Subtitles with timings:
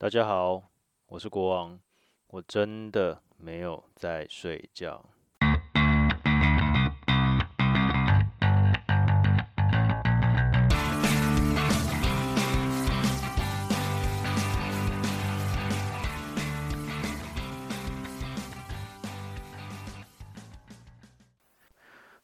[0.00, 0.62] 大家好，
[1.08, 1.76] 我是国王，
[2.28, 5.04] 我真的没有在睡觉。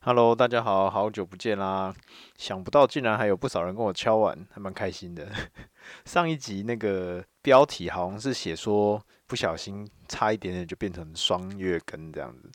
[0.06, 1.94] Hello，大家好，好久不见啦！
[2.36, 5.26] 想不到竟然还有不少人跟我敲碗，还蛮开心的。
[6.04, 12.50] 上一集那个标题好像是写说不小心差一点点就变成双月更这样子，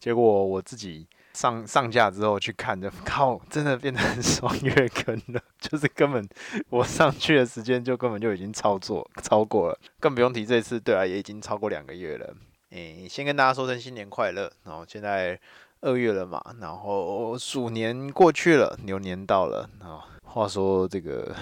[0.00, 6.26] 结果我自己上上架之后去看，就 靠，真的变成双月更了， 就是根本
[6.70, 12.34] 我上去的时间就根本就已经操作超过了，更不用提这次，对啊，也已经超过两个月了。
[12.70, 15.38] 诶，先跟大家说声新年快乐，然后现在。
[15.84, 20.00] 二月了嘛，然后鼠年过去了，牛年到了啊。
[20.22, 21.32] 话说这个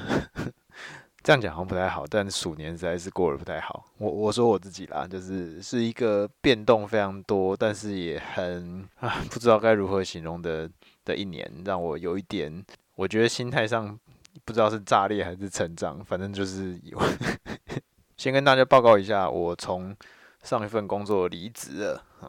[1.23, 3.85] 这样讲好像不太好，但鼠年实在是过得不太好。
[3.99, 10.69] 我我说我自己啦，就是是一个变动非常多，但是也很啊不知道该如何形容的
[11.05, 12.53] 的一年，让我有一点，
[12.97, 13.97] 我觉得心态上
[14.45, 17.01] 不知道是炸裂还是成长，反正就是有。
[18.19, 19.97] 先跟大家报告一下，我从
[20.43, 22.29] 上一份工作离职了啊。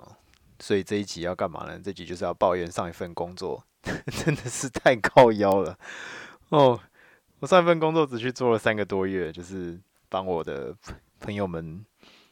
[0.63, 1.77] 所以这一集要干嘛呢？
[1.83, 3.61] 这集就是要抱怨上一份工作，
[4.23, 5.77] 真的是太靠腰了
[6.51, 6.79] 哦！
[7.41, 10.73] 我上一份工作只去做了三个多月，就是帮我的
[11.19, 11.85] 朋友们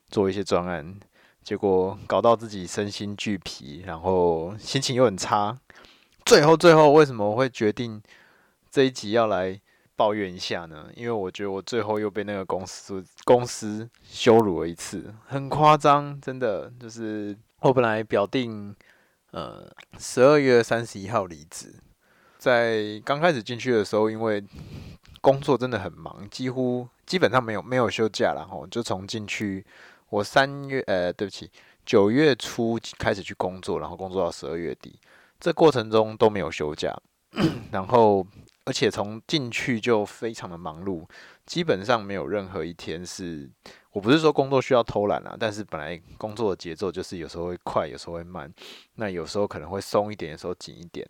[0.07, 0.97] 做一些专案，
[1.43, 5.59] 结果搞到自己身心俱疲，然后心情又很差。
[6.25, 8.01] 最后，最后为什么我会决定
[8.69, 9.59] 这一集要来
[9.97, 10.87] 抱怨一下呢？
[10.95, 17.37] 因为我觉得我最后又被那个公司公司羞辱了一次，很夸张，真的就是。
[17.61, 18.75] 我本来表定，
[19.29, 21.75] 呃，十二月三十一号离职。
[22.39, 24.43] 在刚开始进去的时候，因为
[25.21, 29.63] 工作真的很忙，几乎基本上没有没有休假，然后就从进去，
[30.09, 31.51] 我三月，呃，对不起，
[31.85, 34.99] 九月初开始去工作，然后工作到十二月底，
[35.39, 36.91] 这过程中都没有休假，
[37.71, 38.25] 然后
[38.65, 41.05] 而且从进去就非常的忙碌，
[41.45, 43.51] 基本上没有任何一天是。
[43.91, 48.51] 我不是说工作需要偷懒啊，但是本来工作的节奏就是有时候会快，有时候会慢，
[48.95, 51.05] 那有时候可能会松一点，有时候紧一点。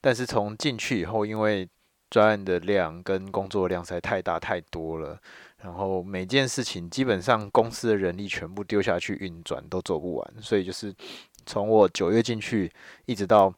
[0.00, 1.68] 但是从进去以后，因为
[2.10, 5.18] 专案的量跟工作量实在太大太多了，
[5.58, 10.94] 然后每件事情基本上公司的人力全部丢下去运转都做不完，所以就是
[11.44, 12.70] 从我九月进去
[13.06, 13.52] 一直到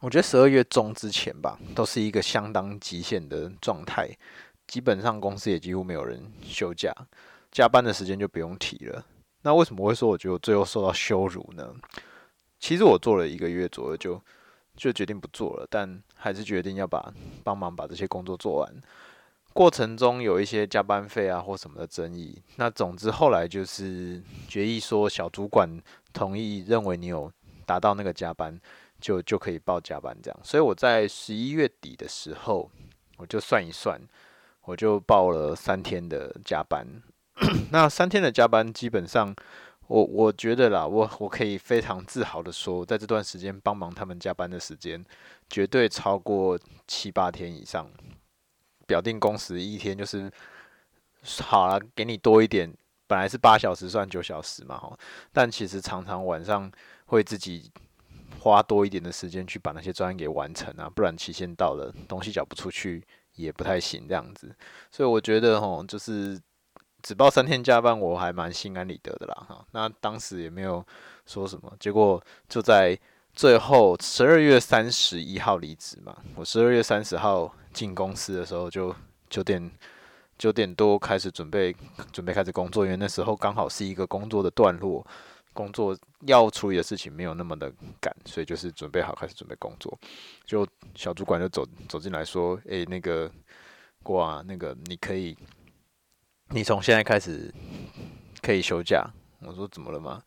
[0.00, 4.08] 我觉得十二月中之前吧，都是一个相当极限的状态，
[4.66, 6.92] 基本上公司也几乎没有人休假。
[7.58, 9.04] 加班的时间就不用提了。
[9.42, 11.74] 那为什么会说我觉得我最后受到羞辱呢？
[12.60, 14.22] 其实我做了一个月左右就
[14.76, 18.72] 就决定不做了，但还是决定要把帮忙把这些工作做完。
[19.52, 22.40] 过程中有一些加班费啊或什么的争议。
[22.58, 25.68] 那总之后来就是决议说，小主管
[26.12, 27.28] 同意认为你有
[27.66, 28.56] 达到那个加班，
[29.00, 30.40] 就就可以报加班这样。
[30.44, 32.70] 所以我在十一月底的时候，
[33.16, 34.00] 我就算一算，
[34.62, 36.86] 我就报了三天的加班。
[37.70, 39.34] 那三天的加班，基本上
[39.86, 45.04] 我我觉得啦，我我可以非常自豪的说，在这段时间帮忙他们加班的时间，
[45.48, 47.88] 绝对超过七八天以上。
[48.86, 50.30] 表定工时一天就是
[51.42, 52.72] 好了，给你多一点，
[53.06, 54.98] 本来是八小时算九小时嘛，哈，
[55.32, 56.70] 但其实常常晚上
[57.06, 57.70] 会自己
[58.40, 64.56] 花多一点的时间去把那些专案给完成啊，不然期限到了，东西缴不出去也不太行这样子。
[64.90, 66.40] 所以我觉得齁，就是。
[67.02, 69.64] 只报三天加班，我还蛮心安理得的啦哈。
[69.70, 70.84] 那当时也没有
[71.26, 72.98] 说什么，结果就在
[73.32, 76.16] 最后十二月三十一号离职嘛。
[76.34, 78.94] 我十二月三十号进公司的时候，就
[79.30, 79.70] 九点
[80.36, 81.74] 九点多开始准备
[82.12, 85.06] 准备开始工作，因为那时候刚好是一个工作的段落，
[85.52, 89.96] 工作要处理的事情没有那么的赶，所以就是准备好开始准备工作。
[90.44, 90.66] 就
[90.96, 93.30] 小主管就走走进来说：“诶，那个
[94.02, 95.36] 郭啊，那个你可以。”
[96.50, 97.52] 你从现在开始
[98.42, 99.04] 可以休假。
[99.40, 100.20] 我说怎么了吗？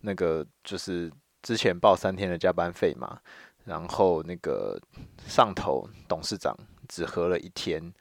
[0.00, 1.12] 那个就是
[1.42, 3.18] 之前报三天的加班费嘛，
[3.64, 4.80] 然后那个
[5.26, 6.56] 上头董事长
[6.88, 7.92] 只核了一天，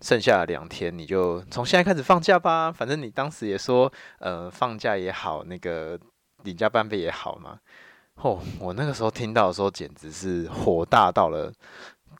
[0.00, 2.72] 剩下两天你就从现在开始放假吧。
[2.72, 5.98] 反正你当时也说，呃，放假也好，那个
[6.42, 7.58] 领加班费也好嘛。
[8.16, 11.52] 哦，我那个时候听到的时候，简直是火大到了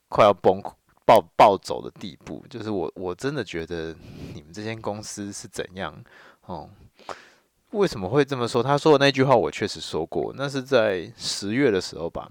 [0.08, 0.72] 快要崩溃。
[1.06, 3.94] 暴暴走的地步，就是我我真的觉得
[4.34, 5.94] 你们这间公司是怎样
[6.46, 6.68] 哦？
[7.70, 8.62] 为什么会这么说？
[8.62, 12.30] 他说的那句话我确实说过，那是在十月的时候吧。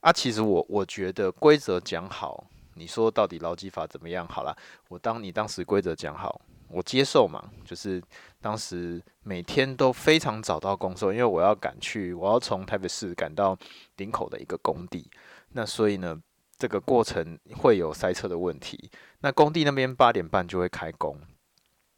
[0.00, 2.44] 啊，其实我我觉得规则讲好，
[2.74, 4.28] 你说到底劳基法怎么样？
[4.28, 4.54] 好了，
[4.88, 6.38] 我当你当时规则讲好，
[6.68, 8.02] 我接受嘛，就是
[8.42, 13.58] 当时每天都非常早到公司，因为我要赶去，我要从台北市赶到
[13.96, 15.10] 林口的一个工地，
[15.52, 16.20] 那所以呢，
[16.58, 18.90] 这个过程会有塞车的问题。
[19.20, 21.20] 那工地那边八点半就会开工，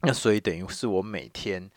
[0.01, 1.69] 那所以等于是我每天。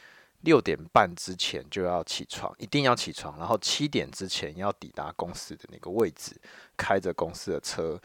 [0.43, 6.35] 六点半之前就要起床，一定要起床，然后七点之前要抵达公司的那个位置，
[6.79, 8.00] 开着公司的车，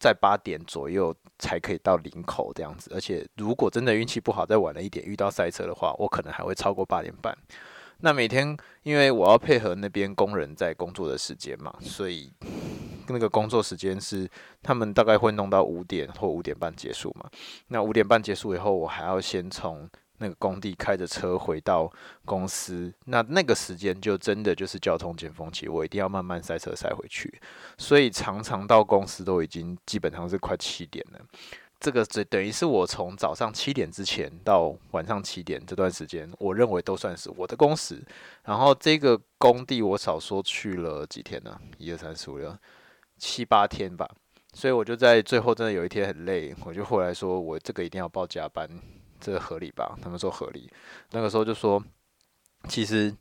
[0.00, 2.90] 在八点左右才可以到林口这样子。
[2.92, 7.32] 而且如果真的运气不好，再晚了一点遇到塞车的话，我可能还会超过八点半。
[8.00, 12.32] 那每天因为我要配合那边工人在工作的时间嘛，所以
[13.08, 14.28] 那个工作时间是
[14.62, 17.30] 他们大概会弄到五点或五点半结束嘛。
[17.68, 19.88] 那五点半结束以后，我还要先从。
[20.20, 21.88] 那个工地开着车回到
[22.24, 27.40] 公司，那那个时间就真的就是交通尖峰期，我一定要慢慢塞车塞回去，
[27.76, 31.20] 所以常常到公司都已经基本上是快七点了。
[31.80, 38.02] 这个这等于是我从早上七点之前到晚上七点这段时间，我认为都算是我的工时。
[38.44, 41.60] 然后这个工地我少说去了几天呢？
[41.78, 42.56] 一二三四五六
[43.16, 44.08] 七八天吧。
[44.54, 48.68] 所以我就在最后真的有一天很累，我就后来说我这个一定要报加班。
[49.20, 49.98] 这合理吧？
[50.00, 50.70] 他们说合理。
[51.10, 51.82] 那个时候就说，
[52.68, 53.12] 其实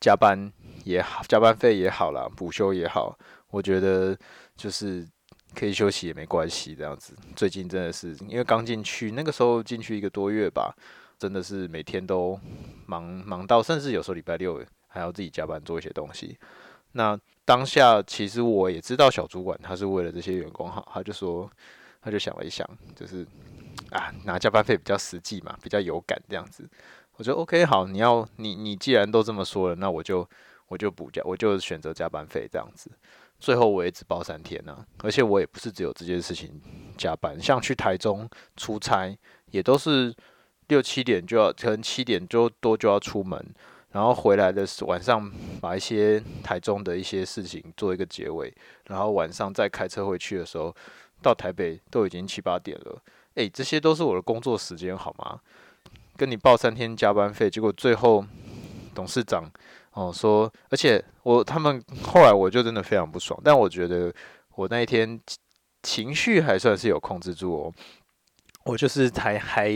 [0.00, 0.52] 加班
[0.84, 3.16] 也好，加班费也好啦，补休也好，
[3.50, 4.18] 我觉得
[4.56, 5.06] 就是
[5.58, 6.74] 可以休息也没关系。
[6.74, 10.72] 这样子，最近真的是因为刚进去，那个时候进去一个多月吧，
[11.18, 12.38] 真的是每天都
[12.84, 16.38] 忙忙到，甚至有时候礼拜六还要自己加班做一些东西。
[16.92, 21.50] 那当下其实我也知道小主管他是为了这些员工好，他就说，
[22.02, 23.26] 他就想了一想，就是。
[23.90, 26.68] 啊，拿加班费比较实际嘛，比较有感这样子。
[27.16, 30.28] 我觉得 OK，好，你要你你既然都这么说了，那我就
[30.66, 32.90] 我就补加，我就选择加班费这样子。
[33.38, 36.60] 最后我也只包三天呢，而且我也不是只有这件事情
[36.96, 39.16] 加班，像去台中出差
[39.50, 40.14] 也都是
[40.68, 43.44] 六七点就要，可能七点就多就要出门，
[43.92, 45.30] 然后回来的晚上
[45.60, 48.52] 把一些台中的一些事情做一个结尾，
[48.86, 50.74] 然后晚上再开车回去的时候，
[51.22, 53.02] 到台北都已经七八点了。
[53.34, 55.38] 诶、这些都是我的工作时间，好吗？
[56.16, 58.24] 跟你报三天加班费，结果最后
[58.94, 59.44] 董事长
[59.96, 64.12] 哦说，而且我他们后来我就真的非常不爽，但我觉得
[64.54, 65.18] 我那一天
[65.82, 67.72] 情绪还算是有控制住哦，
[68.64, 69.72] 我就是才还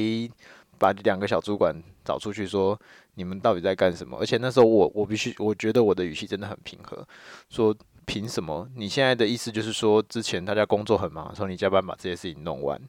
[0.78, 1.74] 把两个小主管
[2.04, 2.78] 找出去说，
[3.14, 4.18] 你们到底在干什么？
[4.20, 7.06] 而且那时候我我必须我觉得我的语气真的很平和，
[7.48, 7.74] 说。
[8.06, 8.68] 凭什么？
[8.74, 12.80] 你现在的意思就是说，之前大家工作很忙，说你加班把这些事情弄完。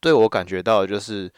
[0.00, 1.30] 对我感觉到的就是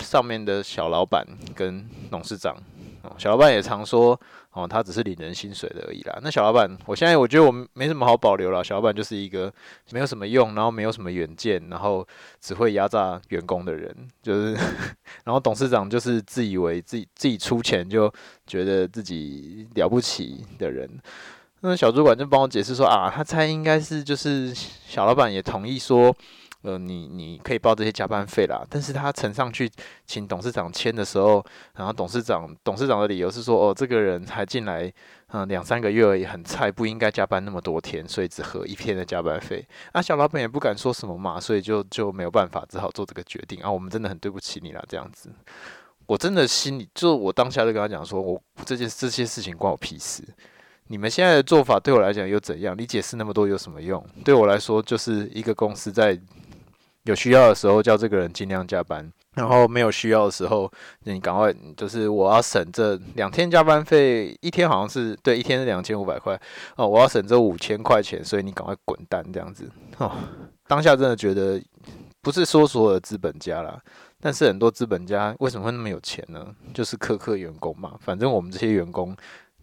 [0.00, 2.54] 上面的小老板跟董事长，
[3.02, 4.20] 哦，小老板也常说，
[4.54, 6.18] 哦，他只是领人薪水的而已啦。
[6.22, 8.64] 那小老板，我现在我觉得我没什么好保留了。
[8.64, 9.52] 小老板就是一个
[9.90, 12.06] 没有什么用，然后没有什么远见，然后
[12.40, 14.56] 只会压榨员工的人，就是。
[15.24, 18.12] 然后董事长就是自以为自己自己出钱就
[18.46, 20.88] 觉得自己了不起的人。
[21.60, 26.14] 那小主管就帮我解释说啊，他猜应该是就是小老板也同意说，
[26.64, 28.66] 呃，你你可以报这些加班费啦。
[28.70, 29.70] 但是他呈上去
[30.06, 31.44] 请董事长签的时候，
[31.76, 34.90] 然后董事长董事长的理由是说，哦，这个人才进来
[35.28, 39.62] 嗯两三个月而已，很菜，不应该加班那么多天，所以只合一天的加班费。
[39.92, 43.70] 啊，小老板也不敢说什么嘛，所以就就没有办法，只好做这个决定啊。
[43.70, 45.28] 我们真的很对不起你啦，这样子，
[46.06, 50.24] 我真的心里就我当下就跟他讲说，我这件这些事情关我屁事。
[50.88, 52.74] 你们现在的做法对我来讲又怎样？
[52.78, 54.04] 你解释那么多有什么用？
[54.22, 56.18] 对我来说，就是一个公司在
[57.04, 60.70] 有需要的时候叫这个人尽量加班，然后没有需要的时候，
[61.04, 66.38] 你赶快就是我要省这两天加班费，一天好像是对，一天是两千五百块
[66.76, 70.12] 哦，我要省这五千块钱，所以你赶快滚蛋这样子哦。
[70.66, 71.62] 当下真的觉得
[72.22, 73.78] 不是说所有的资本家啦，
[74.20, 76.46] 但是很多资本家为什么会那么有钱呢？
[76.72, 79.16] 就是苛刻员工嘛，反正我们这些员工。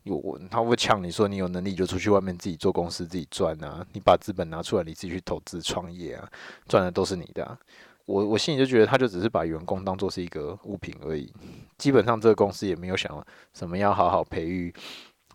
[0.03, 6.27] 有他会呛你说，你有能力就出去外面自己做公司自己赚啊，你把资本拿出来你自己去投资创业啊，
[6.67, 7.57] 赚的都是你的。
[8.05, 11.31] 我我心里就觉得他就只是把员工当做是一个物品而已，
[11.77, 14.73] 基本上这个公司也没有想什么要好好培育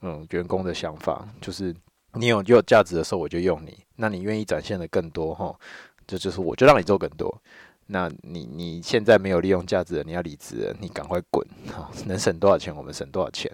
[0.03, 1.75] 嗯员工的想法，就是
[2.15, 5.55] 你有就有价值的时候我就用你，那你愿意展现的更多哈，
[6.07, 7.41] 这就，是我就让你做更多。
[7.87, 11.47] 那你你现在没有利用价值的，你要离职，你赶快滚！
[12.07, 13.51] 能省多少钱我们省多少钱。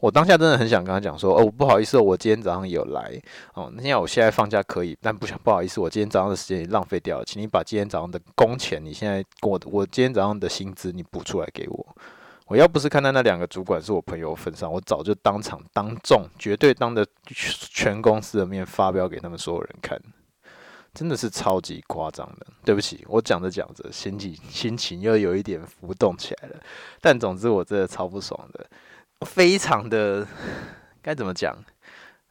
[0.00, 3.20] 我当下真的很想跟他讲说，哦，不好意思，我今天早上有来，
[3.54, 11.96] 哦，那要我现在放假可以，但不想不好意思，我今天早上的时间也浪费掉了，请你把今天早上的工钱，你现在我我今天早上的薪资你补出来给我。
[12.46, 20.00] 我要不是看到那两个主管是我朋友份上，我早就当场当众绝对当着全公司的面发飙给他们所有人看。
[20.94, 22.46] 真的是超级夸张的。
[22.64, 26.56] 对不起，我讲着讲着，心情心情又有一点浮动起来了。
[27.02, 28.66] 但总之，我真的超不爽的，
[29.26, 30.26] 非常的
[31.02, 31.56] 该怎么讲？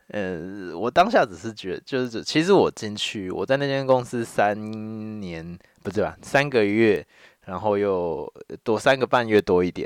[0.07, 6.17] 呃，我当下只是觉，就是其实我进去，我在那间公司三年，不是吧？
[6.21, 7.05] 三个月，
[7.45, 8.31] 然后又
[8.63, 9.85] 多三个半月多一点。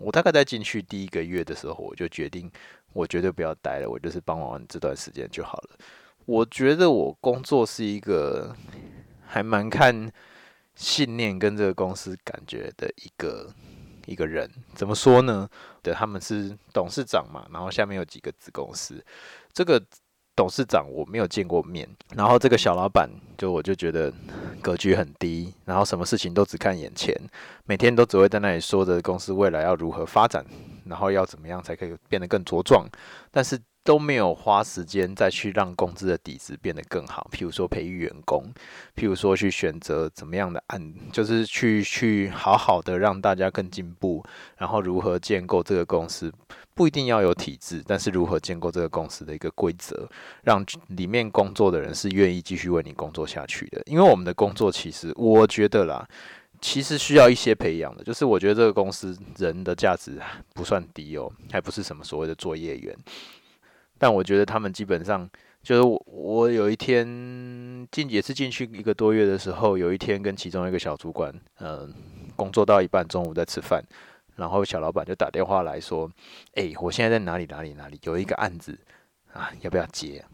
[0.00, 2.50] 我大概在进去第一个月的时候，我就决定，
[2.92, 5.78] 我绝对不要待了，我就是帮忙这段时间就好了。
[6.24, 8.52] 我觉得我工作是一个
[9.24, 10.10] 还蛮看
[10.74, 13.48] 信念跟这个公司感觉的一个
[14.06, 15.48] 一个人，怎么说呢？
[15.82, 19.04] 的，他们是董事长嘛，然后下面有几个子公司，
[19.52, 19.82] 这个。
[20.34, 21.86] 董事长我没有见过面，
[22.16, 24.10] 然后这个小老板就我就觉得
[24.62, 27.14] 格局很低，然后什么事情都只看眼前，
[27.66, 30.42] 每天都只会在那里说着公司未来要如何发展，
[30.86, 32.88] 然后要怎么样才可以变得更茁壮，
[33.30, 38.52] 但是都没有花时间再去让工资的底子变得更好，譬如说培育员工，
[38.96, 44.24] 譬如说去选择怎么样的案，就是去去好好的让大家更进步，
[44.56, 46.32] 然后如何建构这个公司。
[46.74, 50.08] 不一定要有体制，但是如何建构这个公司的一个规则，
[50.42, 53.82] 让里面工作的人是愿意继续为你工作下去的。
[53.84, 56.08] 因为我们的工作其实，我觉得啦，
[56.62, 58.02] 其实需要一些培养的。
[58.02, 60.18] 就是我觉得这个公司人的价值
[60.54, 62.96] 不算低哦，还不是什么所谓的作业员。
[64.02, 65.30] 但我觉得他们基本上，
[65.62, 67.06] 就是我我有一天
[67.92, 71.88] 进也是进去一个多月的时候，有一天跟其中一个小主管，嗯、呃，
[72.34, 73.80] 工作到一半，中午在吃饭。
[74.34, 76.10] 然后小老板就打电话来说
[76.58, 78.76] ：“哎，我现在在哪里哪里哪里有一个案子
[79.32, 80.24] 啊，要不要接？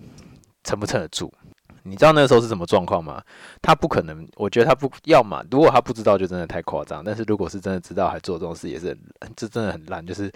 [0.65, 1.31] 撑不撑得住？
[1.83, 3.23] 你知道那时候是什么状况吗？
[3.61, 5.45] 他不可能，我觉得他不要嘛。
[5.51, 7.05] 如果他不知道，就真的太夸张。
[7.05, 10.07] 但是如果是真的知道，还做这种事，也是很，这真的很烂。
[10.07, 10.33] 就是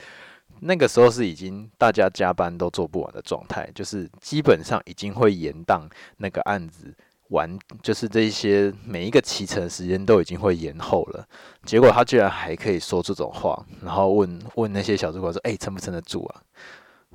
[0.62, 6.94] 那个时候是已经大家加班都做不完的状态，就是基本上已经会延宕那个案子。”
[7.32, 11.26] 完就是这一些每一个骑程时间都已经会延后了，
[11.64, 16.42] 结果他居然还可以说这种话，然后问问那些小主管说：“哎，撑不撑得住啊？”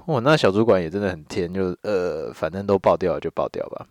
[0.07, 3.85] 我那小主管也真的很天，就呃，反正都爆掉了就爆掉吧。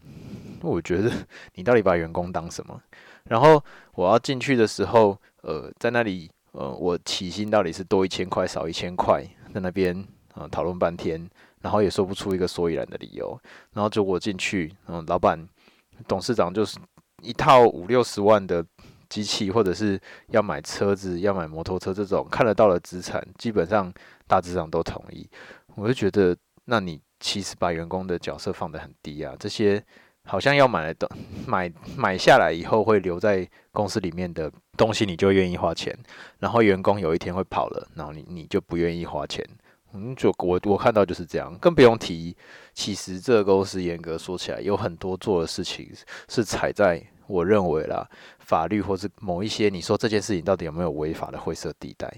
[0.62, 1.12] 我觉得
[1.54, 2.76] 你到底把员工当什么？
[3.28, 3.62] 然后
[3.94, 9.24] 我要进去的时候，呃，在那里，呃，我起薪到底是多一千块少一千块，
[9.56, 11.26] 在那边呃讨论半天，
[11.62, 13.40] 然后也说不出一个所以然的理由，
[13.72, 15.48] 然后就我进去，嗯，老板。
[16.06, 16.78] 董事长就是
[17.22, 18.62] 一套五六十万的
[19.08, 19.98] 机器，或者是
[20.28, 23.90] 要买车子、要买摩托车这种看得到的资产，基本上
[24.26, 25.26] 大致上都同意。
[25.74, 26.36] 我就觉得，
[26.66, 29.34] 那你其实把员工的角色放得很低啊。
[29.38, 29.82] 这些
[30.24, 31.08] 好像要买的
[31.46, 35.96] 买买下来以后会留在公司里面的东西，你就愿意花钱。
[36.38, 39.44] 然后员工有一天会跑了，然后你你就不愿意花钱。
[39.94, 42.36] 嗯，就我我看到就是这样，更不用提。
[42.74, 45.90] 其实这个公司严格说起来，有很多做的事情
[46.28, 48.06] 是踩在我认为啦
[48.38, 52.12] 法律或是某一些你说这件事情到底有没有违法的灰色地带。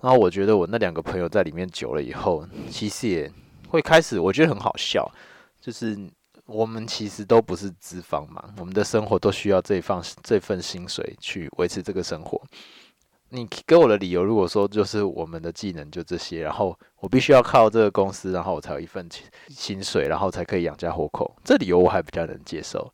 [0.00, 3.32] 然后我觉得我那两个朋友在里面久了以后，其实也
[3.68, 5.10] 会开始，我觉得很好笑，
[5.60, 5.98] 就是
[6.46, 12.40] 我们其实都不是资方嘛，我们的生活都需要这一份这份薪水去维持这个生活。
[13.30, 19.08] 你给我的理由，如果说就是我们的技能就这些，然后我必须要靠这个公司，然后我才有一份
[19.48, 22.92] 薪水，然后才可以养家糊口，这理由我还比较能接受。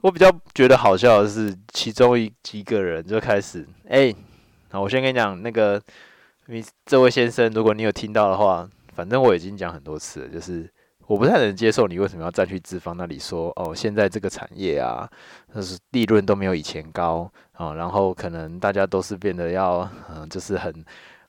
[0.00, 4.14] 我比较觉得好笑的是，其中一几个人就开始，哎，
[4.70, 5.80] 好，我先跟你讲，那个
[6.46, 10.72] 你这位先生，如果你有听到的话，反正我已经讲很多次了，就是。
[11.06, 15.06] 我不太能接受你为什么要再去资方那里说哦，现在这个产业啊，
[15.54, 20.72] 就是利润都没有以前高啊，哦，然后可能大家都是变得要嗯，就是很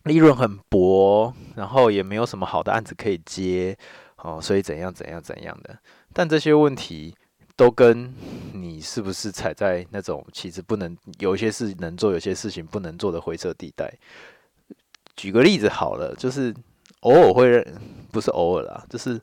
[0.03, 3.77] 利润很薄，然后也没有什么好的案子可以接
[4.17, 5.77] 哦，所以怎样怎样怎样的。
[6.13, 7.13] 但这些问题
[7.57, 8.13] 都跟
[8.53, 13.93] 你是不是踩在那种其实不能有一些事能做，有些事情不能做的灰色地带。
[15.17, 16.55] 举个例子好了，就是
[17.01, 17.65] 偶尔会认，
[18.11, 19.19] 不是偶尔啦，就是。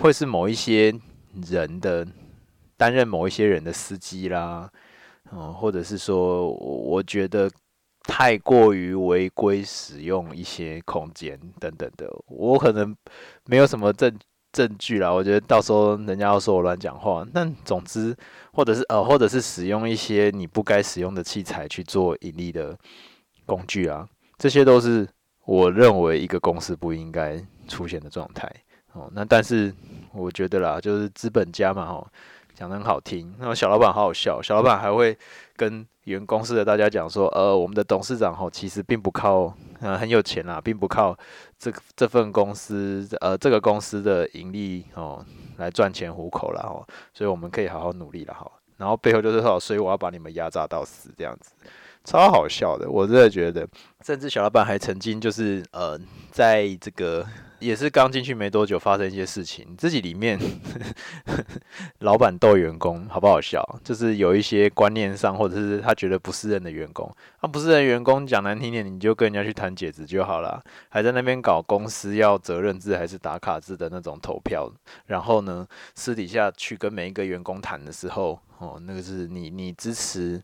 [0.00, 0.94] 会是某一些
[1.50, 2.06] 人的
[2.76, 4.70] 担任某一些人的司机啦，
[5.30, 7.50] 嗯，或者是说，我觉得
[8.04, 12.96] 太过于违规使用一些空间等等的，我可能
[13.46, 14.18] 没有什么证
[14.52, 15.12] 证据啦。
[15.12, 18.16] 我觉得到时候人家要说我乱讲话，但总之，
[18.52, 22.76] 或者是呃，或者是使用一些你不该使用的器材去做盈利的
[23.46, 25.06] 工具啊，这些都是
[25.44, 28.50] 我认为一个公司不应该出现的状态。
[28.92, 29.74] 哦，那但是
[30.12, 32.06] 我觉得啦，就是资本家嘛，哦，
[32.54, 33.34] 讲得很好听。
[33.38, 35.16] 那么小老板好好笑，小老板还会
[35.56, 41.16] 跟原公司的大家讲说，呃，我们的董事长吼，其实并不靠，呃，很有钱啦，并不靠
[41.58, 45.24] 这这份公司，呃，这个公司的盈利哦
[45.56, 48.50] 来赚钱糊口啦，哦，所以我们可以好好努力了，哈。
[48.78, 51.52] 然后背后就是说，所以我要把你们压榨到死这样子。
[52.04, 53.64] 超好笑的，我真的觉得，
[54.04, 55.96] 甚至小老板还曾经就是呃，
[56.32, 57.24] 在这个
[57.62, 60.38] 也是刚进去没多久，发生一些事情，自己里面
[62.00, 63.62] 老板斗员工，好不好笑？
[63.84, 74.68] 就是有一些观念上，或者是他觉得不适任的员工，他不适任员工讲难听点，你就跟人家去谈解职就好了，还在那边搞公司要责任制还是打卡制的那种投票，
[75.06, 80.42] 然后呢，私底下去跟每一个员工谈的时候，哦，那个是你你支持。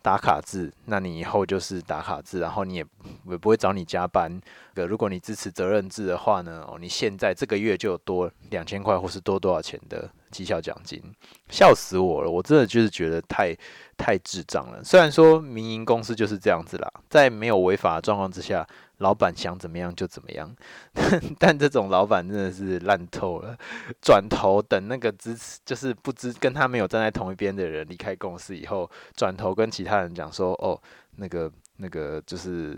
[0.00, 2.86] 打卡制，那你以后就是打卡制，然后你也
[3.26, 4.40] 也不会找你加班。
[4.74, 11.02] 如果你支持责任制的话呢，你现在这个月就多两千块，或是多多少钱的绩效奖金，
[11.48, 12.30] 笑死我了！
[12.30, 13.56] 我真的就是觉得太
[13.96, 14.82] 太智障了。
[14.82, 18.66] 虽然说民营公司就是这样子啦，在没有违法的状况之下。
[18.98, 20.52] 老板想怎么样就怎么样，
[21.38, 23.56] 但这种老板真的是烂透了。
[24.02, 30.76] 转头等那个支持，就是不知跟他没有站在同一边的人离开公司以后，转头跟其他人讲说：“哦，
[31.14, 32.76] 那个那个就是、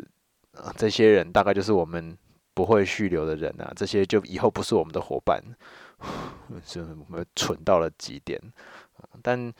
[0.76, 2.14] 这些人大概就是我们
[2.52, 5.42] 不会续留的人啊，这些就以后不是我们的伙伴。”
[6.66, 8.40] 就我们蠢到了极点。
[9.22, 9.52] 但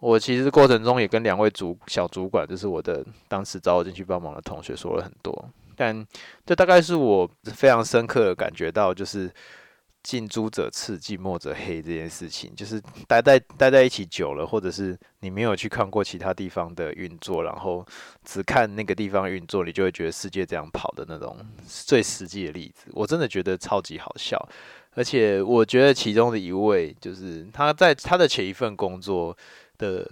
[0.00, 5.50] 我其实过程中也跟两位主小主管，就是我的当时找我进去帮忙的同学说了很多。
[5.76, 6.06] 但
[6.46, 9.30] 这大概是我非常深刻的感觉到，就是
[10.02, 17.84] 近朱者赤，近墨者黑这件事情，就是待在待在一起久了，或者是你没有去看过其他地方的运作，然后
[18.24, 24.48] 只看那个地方运作，你就会觉得世界这样跑的那种最实际的例子，我真的觉得超级好笑。
[24.94, 29.36] 而且我觉得其中的一位，就是他在他的前一份工作。
[29.78, 30.04] 的，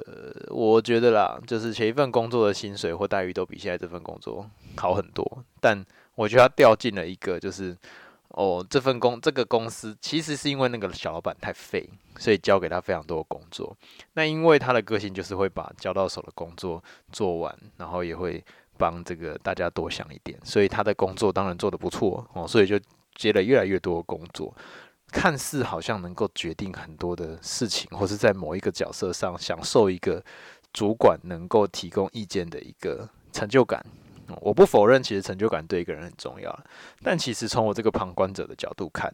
[0.50, 5.42] 我觉得啦，就是前一份工作的薪水或待遇都比现在这份工作好很多。
[5.60, 7.76] 但我觉得他掉进了一个，就是
[8.28, 13.76] 哦，这份工这个公司其实是因为那个小老板太废，所以交给他非常多的工作。
[14.12, 16.80] 那因为他的个性就是会把交到手的工作
[17.10, 18.40] 做完，然后也会
[18.78, 22.78] 帮这个大家多想一点，所以他的工作当然做得不错哦，所以就
[23.16, 24.54] 接了越来越多的工作。
[25.08, 30.22] 看似好像能够决定很多的事情，或是在某一个角色上享受一个
[30.72, 33.84] 主管能够提供意见的一个成就感。
[34.40, 36.64] 我不否认，其实成就感对一个人很重要。
[37.04, 39.12] 但其实从我这个旁观者的角度看，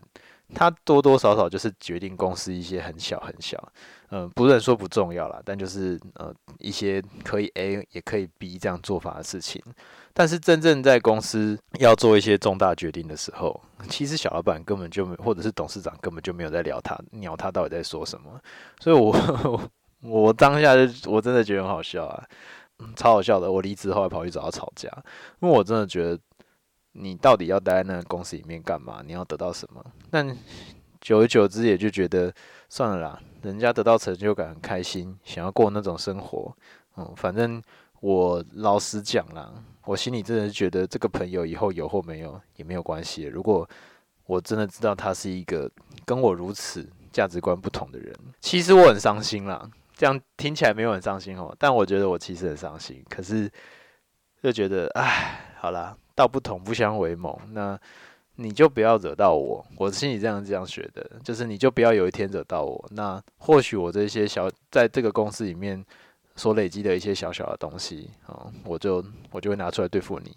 [0.55, 3.73] 他多多少少就是决定公司一些很小很小，
[4.09, 9.63] 嗯，不能说不重要啦，但就是呃一些可以 A 也可以 B 这样做法的事情。
[10.15, 18.41] 但是真正在公司要做一些重大决定的时候，其实小老板根本就没，或者是董事长根本就没有在聊他，鸟他到底在说什么。
[18.79, 19.17] 所以我，
[20.03, 22.25] 我当下就我真的觉得很好笑啊，
[22.95, 23.51] 超好笑的。
[23.51, 24.89] 我离职后还跑去找他吵架，
[25.41, 26.19] 因为我真的觉得
[26.93, 29.03] 你到底要待在那个公司里面干嘛？
[29.07, 29.83] 你要得到什么？
[30.11, 30.37] 但
[31.01, 32.33] 久而久之也就觉得
[32.69, 36.55] 算了啦，人家得到成就感很开心，想要过那种生活，
[36.97, 37.63] 嗯，反正
[38.01, 39.51] 我老实讲啦。
[39.85, 43.25] 我心里真的是觉得这个朋友以后有或没有也没有关系。
[43.25, 43.69] 如果
[44.27, 45.69] 我真的知道他是一个
[46.05, 49.69] 跟我如此价值观不同的人，其实我很伤心啦。
[49.97, 53.05] 这样听起来没有很伤心哦，但我觉得我其实很伤心。
[53.09, 53.51] 可是
[54.43, 57.41] 就觉得，唉，好啦，道不同不相为谋。
[57.51, 57.79] 那
[58.37, 59.67] 你就不要惹到我。
[59.77, 62.89] 我心里这样这样觉得，就是你就不要有一天惹到我。
[62.93, 65.85] 那或许我这些小在这个公司里面。
[66.35, 70.37] 所累积的一些小小的东西啊，我就我就会拿出来对付你。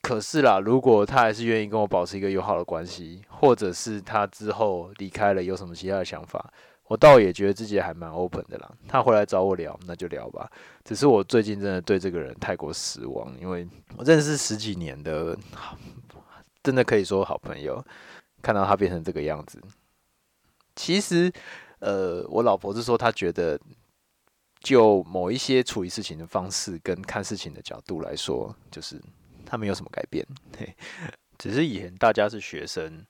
[0.00, 6.52] 可是啦，如果他还是愿意跟我保持一个友好的关系，或者是他之后离开了有什么其他的想法，
[6.86, 8.70] 我倒也觉得自己还蛮 open 的啦。
[8.86, 10.50] 他回来找我聊，那就聊吧。
[10.84, 13.66] 只是我最近真的对这个人太过失望，因为
[13.96, 15.36] 我认识十几年的，
[16.62, 17.82] 真的可以说好朋友，
[18.42, 19.58] 看到他变成这个样子，
[20.76, 21.32] 其实
[21.78, 23.58] 呃，我老婆是说她觉得。
[24.64, 28.98] 就某一些处理事情的方式跟看事情的角度来说，就是
[29.44, 30.26] 他没有什么改变，
[30.58, 30.74] 嘿，
[31.36, 33.04] 只是以前大家是学生，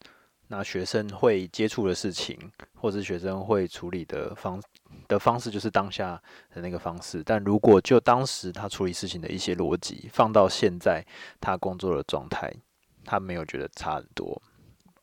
[0.49, 2.37] 那学生会接触的事情，
[2.75, 4.61] 或是学生会处理的方
[5.07, 6.21] 的方式，就是当下
[6.53, 7.23] 的那个方式。
[7.25, 11.07] 但如果就当时他处理事情的一些逻辑放到现在
[11.41, 12.53] 他工作的状态，
[13.05, 14.43] 他没有觉得差很多。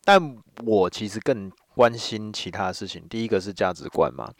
[0.04, 0.36] 但
[0.66, 4.30] 我其实更关心其他的事情，第一个是价值观嘛，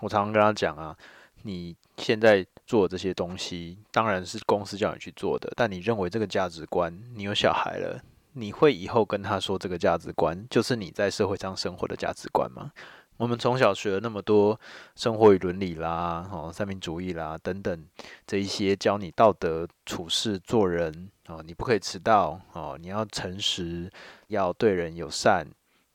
[0.00, 0.98] 我常常跟他讲啊。
[1.42, 5.52] 你现在做这些东西，当然是公司叫你去做的。
[5.56, 8.02] 但你认为这个价值观，你有小孩了，
[8.34, 12.72] 你会以后跟他说这个价值观，就是你在社会上生活的价值观吗？
[13.16, 14.58] 我们从小学了那么多
[14.96, 17.84] 生活与伦理啦，哦，三民主义啦等等
[18.26, 23.90] 这一些教你道德处事做人哦，你不可以迟到哦，你要诚实，
[24.28, 25.46] 要对人友善，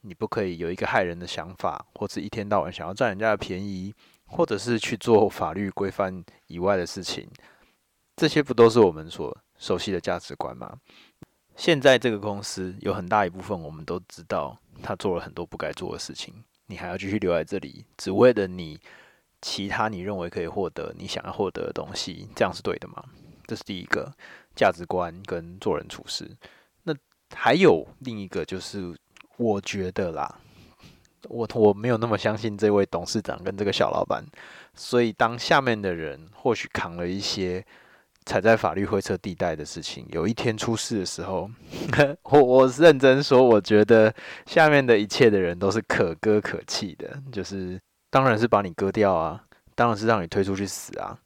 [0.01, 3.93] 你不可以有一个害人的想法，或者一天到晚想要占人家的便宜。
[4.25, 7.29] 或者是去做法律规范以外的事情，
[8.15, 10.77] 这些不都是我们所熟悉的价值观吗？
[11.55, 16.33] 现在这个公司有很大一部分我们都知道，他做了很多不该做的事情，
[16.67, 18.79] 你还要继续留在这里，只为了你
[19.41, 23.03] 其他你认为可以获得你想要获得的东西，这样是对的吗？
[23.47, 24.11] 这是第一个
[24.55, 26.29] 价值观跟做人处事。
[26.83, 26.93] 那
[27.33, 28.95] 还有另一个就是。
[29.37, 30.39] 我觉得啦，
[31.29, 34.23] 我我没有那么相信这位董事长跟这个小老板，
[34.73, 37.63] 所以当下面的人或许扛了一些
[38.25, 41.49] 踩在法律灰色地带的事情，有一天出事的时候，
[42.23, 44.13] 我我认真说，我觉得
[44.45, 49.43] 下面的一切的人都是可歌可泣的，就是当然是把你割掉啊，
[49.75, 51.17] 当然是让你推出去死啊。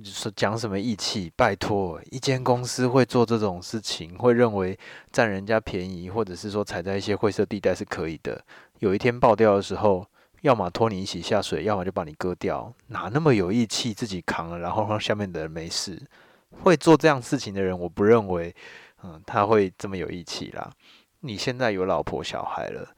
[0.00, 1.28] 你说讲什么义气？
[1.34, 4.78] 拜托，一间公司会做这种事情，会认为
[5.10, 8.40] 占人家便宜，或者是说踩在一些灰色地带是可以的。
[8.80, 10.06] 有一天爆掉的时候，
[10.42, 12.72] 要么拖你一起下水，要么就把你割掉。
[12.88, 16.00] 哪那么有义气，自己扛了，然后让下面的人没事？
[16.62, 18.54] 会做这样事情的人，我不认为，
[19.02, 20.70] 嗯，他会这么有义气啦。
[21.20, 22.88] 你现在有老婆小孩了，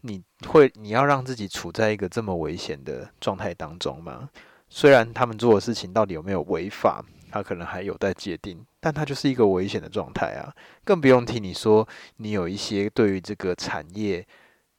[0.00, 4.28] 你会你要让自己处在一个这么危险的状态当中吗？
[4.68, 10.52] 虽然他们做的事情到底有没有违法，他可能还有待界定，但他就是一个危险的状态啊！
[10.84, 14.26] 更不用提你说你有一些对于这个产业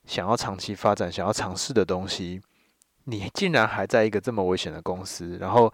[0.10, 2.42] 想要长期发展、想要尝试的东西，
[3.04, 5.72] 你竟然还在一个这么危险的公司，然后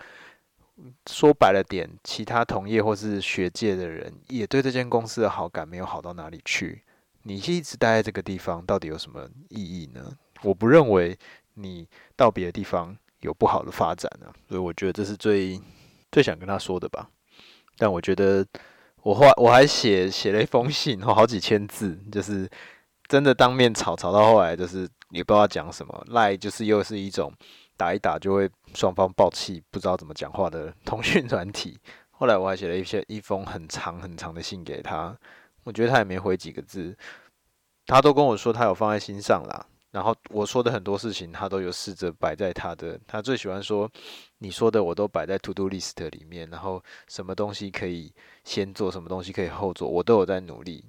[1.09, 6.83] 说白了点，其他同业或是学界的人也对这间公司的好感没有好到哪里去，
[7.23, 10.11] 你一直待在这个地方，到底有什么意义呢？
[10.43, 11.17] 我不认为
[11.53, 12.95] 你到别的地方。
[13.21, 15.59] 有不好的发展呢、啊，所以我觉得这是最
[16.11, 17.09] 最想跟他说的吧。
[17.75, 18.45] 但我觉得
[19.01, 22.47] 我后来我还写写了一封信，好几千字，就是
[23.07, 26.03] 真的当面吵吵到后来，就是也不知道讲什么。
[26.07, 27.31] 赖就是又是一种
[27.77, 31.79] 打一打就会双方爆气，不知道怎么讲话的通讯软体。
[32.11, 35.15] 后来我还写了一些一封很长很长的信给他，
[35.63, 36.97] 我觉得他也没回几个字，
[37.85, 39.65] 他都跟我说他有放在心上啦。
[39.91, 42.99] 然后我说的很多事情，他都有试着摆在他的。
[43.07, 43.89] 他最喜欢说，
[44.39, 46.49] 你说的我都摆在 to do list 里面。
[46.49, 48.13] 然后什么东西可以
[48.43, 50.83] 先做，什么东西可以后做，我都有在努力。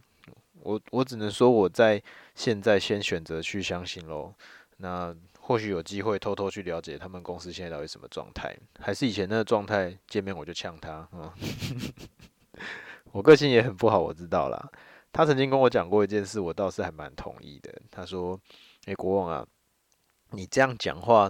[0.66, 2.02] 我我只能说我在
[2.34, 4.34] 现在先选择去相信喽。
[4.78, 11.08] 那或许有机会偷偷去了解他们公司现在到底什么状态，还是以前那个状态，见面我就呛他。
[11.12, 11.32] 嗯，
[13.12, 14.70] 我个性也很不好，我知道啦。
[15.12, 17.72] 他曾经跟我讲过一件事，我倒是还蛮同意的。
[17.90, 18.38] 他说。
[18.86, 19.44] 哎，国王啊，
[20.30, 21.28] 你这样讲话，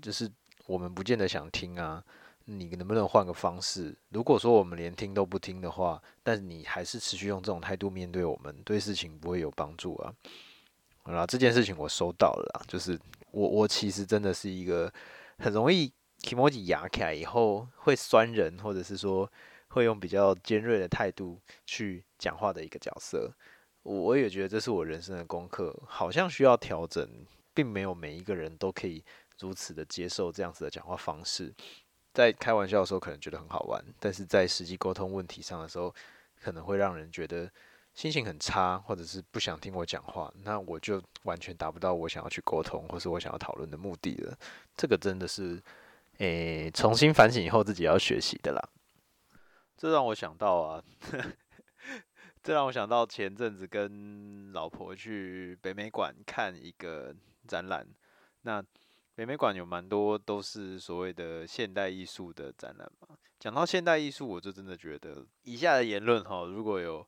[0.00, 0.26] 就是
[0.64, 2.02] 我们不见得想听啊。
[2.50, 3.94] 你能不能换个方式？
[4.08, 10.14] 如果说我们连听都不听的话，但你还是持续用这种态度面对我们，对事情不会有帮助啊。
[11.02, 12.64] 好啦，这件事情我收到了啦。
[12.66, 12.98] 就是
[13.32, 14.90] 我，我其实真的是一个
[15.36, 19.30] 很容易気持ち压起来以后会酸人，或者是说
[19.68, 23.30] 会用比较尖锐的态度去讲话的一个角色。
[23.82, 27.06] 我也觉得这是我人生的功课，好像需要调整，
[27.52, 29.04] 并没有每一个人都可以
[29.38, 31.52] 如此的接受这样子的讲话方式。
[32.18, 35.94] 在开玩笑的时候可能觉得很好玩，但是在实际沟通问题上的时候，
[36.42, 37.48] 可能会让人觉得
[37.94, 44.36] 心情很差，或者是不想听我讲话，那我就完全达不到我想要去沟通或是我想要讨论的目的了。
[44.76, 45.62] 这个真的是，
[46.16, 48.68] 诶，重新反省以后自己要学习的啦。
[49.76, 50.82] 这让我想到啊。
[52.42, 57.14] 这让我想到前阵子跟老婆去北美馆看一个
[57.46, 57.86] 展览。
[58.42, 58.60] 那
[59.18, 63.18] 北美馆有蛮多都是所谓的现代艺术的展览嘛。
[63.40, 67.04] 讲到现代艺术，我就真的觉得以下的言论哈，如果有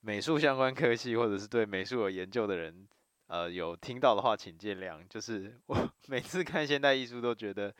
[0.00, 2.88] 美术相关科系或者是对美术有研究的人，
[3.28, 5.06] 呃，有听到的话，请见谅。
[5.06, 7.72] 就是我 每次看现代艺术都觉得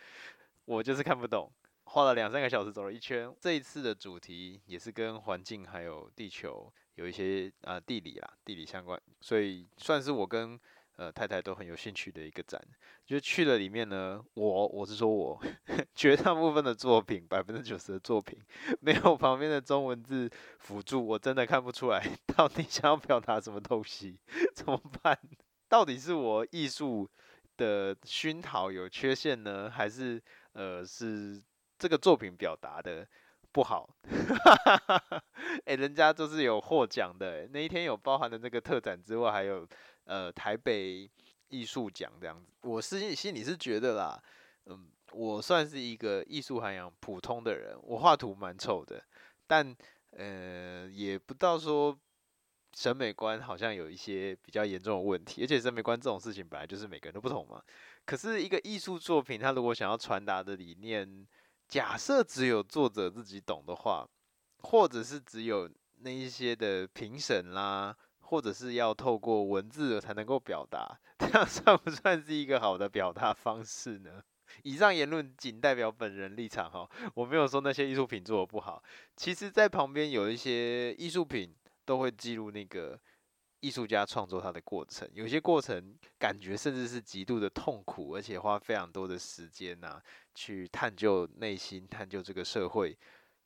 [0.65, 1.51] 我就是看不懂，
[1.87, 3.35] 花了两三个小时走了一圈。
[3.41, 6.73] 这一次的主题也是跟环境还有地球。
[6.95, 10.61] 有一些啊、地理啦，地理相关，所以算是我跟
[11.03, 12.61] 呃太太都很有兴趣的一个展。
[13.05, 15.43] 就去了里面呢，我我是说我
[15.95, 18.39] 绝大部分的作品，百分之九十的作品
[18.81, 22.01] 没有旁边的中文字辅助，我真的看不出来
[22.37, 24.19] 到底想要表达什么东西，
[24.55, 25.19] 怎么办？
[25.69, 27.11] 到底是我艺术
[27.57, 31.43] 的熏陶有缺陷呢，还是呃是
[31.79, 33.07] 这个作品表达的？
[33.55, 33.87] 不好，
[35.67, 39.69] 哎、人家都是有获奖的，那一天有包含的那个特展之外，还有
[40.05, 41.11] 呃台北
[41.49, 42.51] 艺术奖这样子。
[42.63, 44.23] 我是心里是觉得啦，
[44.67, 49.03] 嗯，我算是一个艺术涵养普通的人，我画图蛮丑的，
[49.47, 49.75] 但
[50.11, 51.99] 呃也不到说
[52.75, 57.63] 审美观好像有一些比较严重的问题，而且审美观这种事情本来就是每个人都不同嘛。
[58.05, 61.27] 可是一个艺术作品，它如果想要传达的理念，
[61.69, 64.09] 假设只有作者自己懂的话，
[64.59, 67.97] 或者是只有那一些的评审啦，
[68.33, 74.23] 或者是要透过文字才能够表达， 这样算不算是一个好的表达方式呢？
[74.63, 78.83] 以上言论仅代表本人立场哈，我没有说那些艺术品做的不好。
[79.19, 82.99] 其实，在旁边有一些艺术品都会记录那个
[83.61, 90.01] 艺术家创作他的过程，有些过程感觉甚至是极度的痛苦，而且花非常多的时间呐，
[90.35, 92.99] 去探究内心，探究这个社会。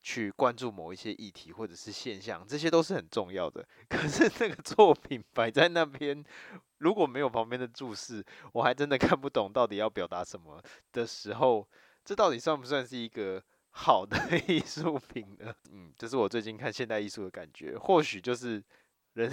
[0.07, 3.67] 去关注某一些议题或者是现象，这些都是很重要的。
[3.91, 6.25] 可是这个作品摆在那边，
[6.79, 11.69] 如果没有旁边的注释，我还真的看不懂到底要表达什么的时候，
[12.05, 14.17] 这到底算不算是一个好的
[14.47, 15.53] 艺术品呢？
[15.73, 17.77] 嗯，这是我最近看现代艺术的感觉。
[17.77, 18.63] 或许就是
[19.15, 19.29] 人，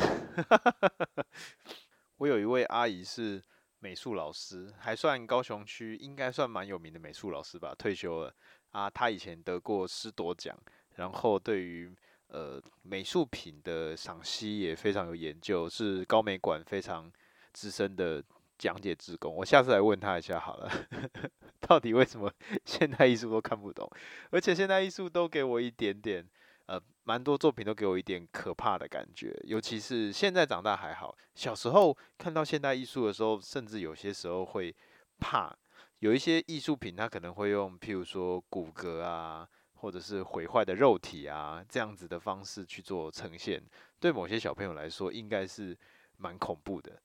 [2.18, 3.44] 我有一位阿姨是
[3.78, 8.34] 美术老师，还算高雄区应该算蛮有名的美术老师吧，退休了。
[8.74, 10.58] 啊，他以前得过师铎奖，
[10.96, 11.92] 然后对于
[12.28, 17.12] 呃美术品的赏析也非常有研究，是高美馆非常
[17.54, 18.24] 资深的
[18.58, 19.34] 讲解职工。
[19.36, 20.72] 我下次来问他一下好了，
[21.62, 22.32] 到底为什么
[22.66, 23.88] 现代艺术都看不懂？
[24.32, 26.28] 而且现代艺术都给我一点点
[26.66, 34.76] 呃，蛮多作品都给我一点可怕的感觉，尤其是现在长大还好，小时候看到现代艺术的时候，甚至有些时候会
[35.20, 35.56] 怕。
[36.04, 43.64] 有一些艺术品，它可能会用譬如说骨骼啊，或者是毁坏的肉体啊，这样子的方式去做呈现，
[44.02, 45.78] 对某些小朋友来说，应该是
[46.18, 47.02] 蛮恐怖的。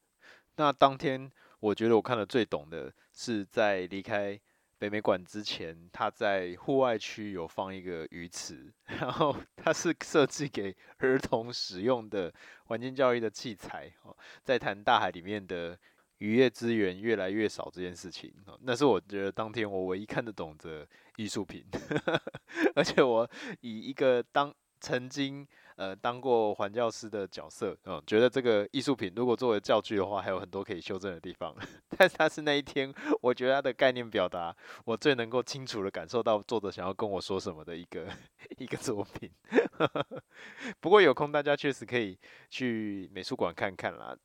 [0.56, 1.30] 那当天，
[1.60, 4.36] 我觉得我看得最懂的是在离开
[4.78, 12.34] 北美馆之前，他在户外区有放一个鱼池，然后它是设计给儿童使用的
[12.64, 15.78] 环境教育的器材哦，在谈大海里面的。
[16.18, 21.64] 渔业资源越来越少这件事情，那是我觉得当天我唯一看得懂的艺术品，
[22.74, 23.28] 而且我
[23.60, 31.54] 以一个当曾经呃当过环教师的角色，嗯，觉得这个艺术品如果作为教具的话，还有很多可以修正的地方。
[31.96, 34.54] 但是它是那一天，我觉得它的概念表达，
[34.84, 38.08] 我最能够清楚的感受到作者想要跟我说什么的一个
[38.58, 39.30] 一个作品。
[40.80, 42.18] 不过有空大家确实可以
[42.50, 44.16] 去美术馆看看啦。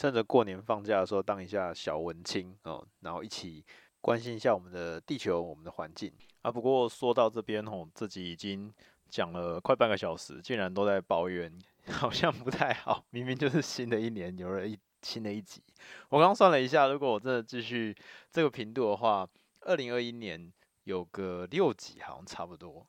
[0.00, 3.62] 趁着过年放假的时候，当一下小文青哦，然后一起
[4.00, 6.10] 关心一下我们的地球、我们的环境
[6.40, 6.50] 啊。
[6.50, 8.72] 不过说到这边哦，自己已经
[9.10, 11.52] 讲了快半个小时，竟然都在抱怨，
[11.92, 13.04] 好像不太好。
[13.10, 15.62] 明明就是新的一年有了一新的一集。
[16.08, 17.94] 我刚算了一下，如果我真的继续
[18.32, 19.28] 这个频度的话，
[19.66, 20.50] 二零二一年
[20.84, 22.86] 有个六集，好像差不多。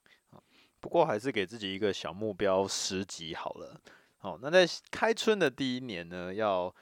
[0.79, 3.81] 不过还是给自己一个小目标，十集好了。
[4.19, 6.73] 好，那在开春的第一年呢，要。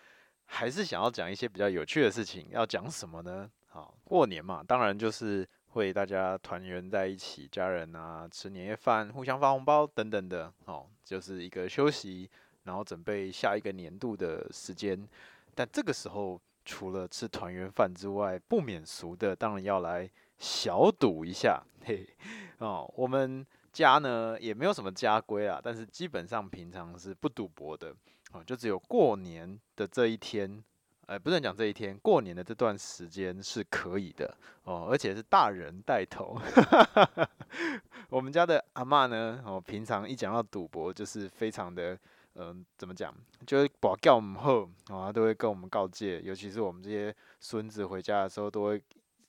[0.52, 3.50] 还是想要讲一些比较有趣的事情，要讲什么呢？
[3.68, 12.30] 好，过年嘛，当然就是会大家团圆在一起，家人啊吃年夜饭，互相发红包等等的，哦，就是一个休息，
[12.64, 15.08] 然后准备下一个年度的时间。
[15.54, 20.10] 但这个时候，除了吃团圆饭之外，不免俗的当然要来
[20.40, 22.06] 小赌一下，嘿，
[22.58, 27.96] 哦，我们家呢也没有什么家规啊，但是基本上平常是不赌博的。
[28.32, 30.64] 哦，就只有过年的这一天，
[31.08, 34.32] 呃，不是讲这一天，过年的这段时间是可以的
[34.64, 36.40] 哦，而且是大人带头。
[38.10, 41.98] 我们家的阿嬷呢，哦，平常一讲到赌博，就是非常的，
[42.36, 43.12] 嗯、怎么讲，
[43.48, 48.80] 就是保教我们后，哦，都会跟我们告诫，尤其是我们这些孙子回家的时候，都会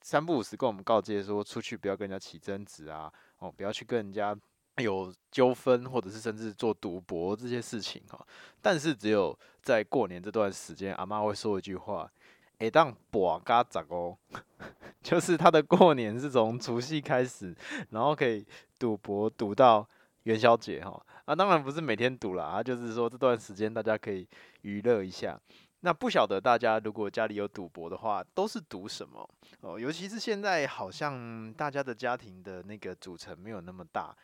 [0.02, 4.36] 三不五时跟我们告诫说，出去不要跟人家起争执啊，哦，不要去跟人家。
[4.80, 8.26] 有纠纷，或者是甚至做赌博这些事情哈，
[8.60, 12.10] 但是只有在过年这段时间，阿妈会说一句话
[12.58, 14.16] ：“哎，当博嘎杂哦，
[15.02, 17.54] 就是他的过年是从除夕开始，
[17.90, 18.46] 然后可以
[18.78, 19.88] 赌博赌到
[20.24, 21.00] 元宵节哈。
[21.24, 24.26] 啊，当然不是每天赌啦，啊，就是说这段时间大家可以
[24.62, 25.38] 娱乐一下。
[25.82, 29.26] 那不晓得大家如果家里有赌博的话，都是赌什么
[29.60, 29.80] 哦？
[29.80, 34.14] 尤其是现在好像大家的家庭的那个组成没有那么大。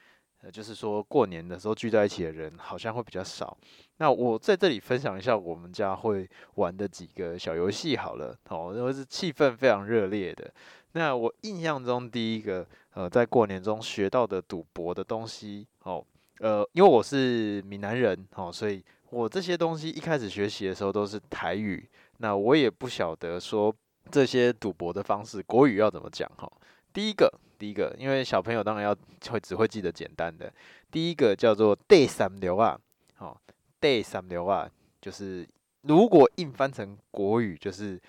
[0.46, 3.56] 呃，就是说过年的时候聚在一起的人好像会比较少。
[3.96, 10.48] 那我在这里分享一下我们家会玩的几个小游戏好了，哦，因为是气氛非常热烈的。
[10.92, 16.04] 那我印象中第一个，呃，在过年中学到的赌博的东西，哦，
[16.38, 18.80] 呃，因为我是闽南人，哦，所以
[19.10, 21.88] 我这些东西一开始学习的时候都是台语。
[22.18, 23.74] 那我也不晓得说
[24.12, 26.48] 这些赌博的方式国语要怎么讲，哈。
[26.92, 28.96] 第一个，第一个，因为小朋友当然要
[29.30, 30.52] 会只会记得简单的。
[30.90, 32.78] 第一个叫做““day 三流啊”，
[33.16, 33.40] 好
[33.80, 34.68] ，“第三流啊”，
[35.00, 35.46] 就是
[35.82, 38.00] 如果硬翻成国语，就是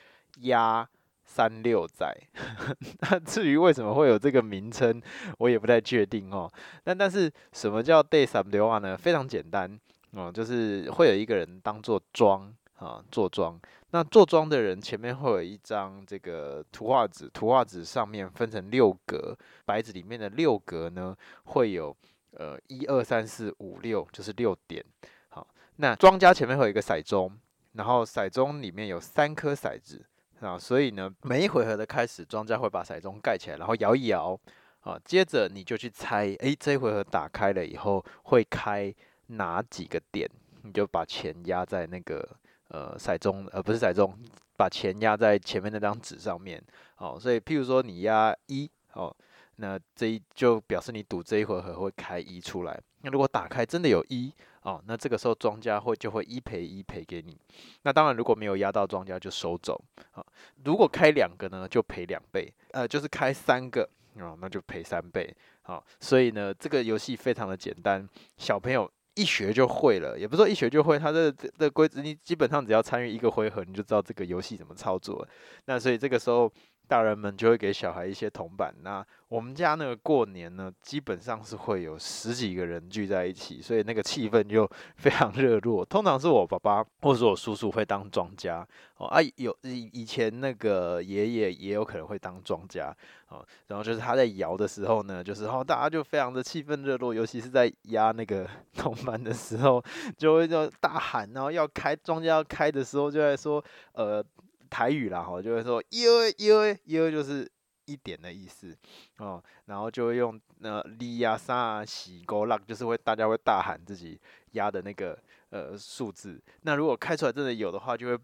[0.41, 0.87] 压
[1.25, 2.15] 三六仔。
[3.01, 5.01] 那至于为什么会有这个名称，
[5.39, 6.51] 我也不太确定哦。
[6.83, 8.95] 但但是什么叫 day 三六啊呢？
[8.97, 9.79] 非常简单
[10.11, 13.59] 哦，就是会有一个人当做庄啊，坐庄。
[13.91, 19.35] 那坐庄的人前面会有一张这个图画纸，图画纸上面分成六格，
[19.65, 21.95] 白纸里面的六格呢会有
[22.31, 24.83] 呃一二三四五六，就是六点。
[25.29, 27.31] 好，那庄家前面会有一个骰盅，
[27.73, 30.05] 然后骰盅里面有三颗骰子
[30.41, 34.37] 啊，所以呢每一回合的开始，庄家会把骰盅盖起来，然后摇一摇
[34.81, 38.93] 啊，接着你就去猜，诶，这一回合打开了以后会开
[39.27, 40.29] 哪几个点，
[40.63, 42.37] 你就把钱压在那个。
[42.69, 44.11] 呃，骰盅，呃，不是骰盅，
[44.57, 46.61] 把钱压在前面那张纸上面，
[46.97, 49.15] 哦，所以譬如说你压一，哦，
[49.55, 52.77] 那这一就表示你赌这一回合会开一出来。
[53.01, 57.39] 那如果打开真的有一，哦，那这个时候庄家会就会一赔一赔给你。
[57.83, 60.25] 那当然如果没有压到庄家就收走，啊，
[60.65, 68.05] 如果开两个呢就赔两倍，呃，就是开三个，哦，那就赔三倍，好，所以呢这个游戏非常的简单，
[68.37, 68.91] 小朋友。
[69.17, 75.27] 一学就会了，也不说一学就会，它的这这规则你基本上只要参与一个回合，你就知道这个游戏怎么操作。
[75.65, 76.49] 那所以这个时候。
[76.87, 78.73] 大人们就会给小孩一些铜板。
[78.81, 85.83] 那我们家那个过年呢，基本上是会有十几个人聚在一起，所以那个气氛就 非常热络。
[85.83, 92.95] 通常是我爸爸或者我叔叔会当庄家哦，啊，有以以前那个爷爷也有可能会当庄家
[93.27, 93.45] 哦。
[93.67, 98.47] 然后就是他在摇的时候呢，就是哦大家就非常的气氛热络，尤其是在压那个
[98.77, 99.83] 铜板的时候，
[100.17, 104.23] 就会就大喊，然后要开庄家要开的时候，就在说呃。
[104.67, 107.49] 台语啦，哈，就会说一二一二一二就是
[107.85, 108.77] 一点的意思
[109.17, 114.19] 哦，然后就会用那里呀沙西勾浪，就是会大家会大喊自己
[114.51, 115.17] 压的那个
[115.49, 116.41] 呃数字。
[116.61, 118.17] 那如果开出来真的有的话，就会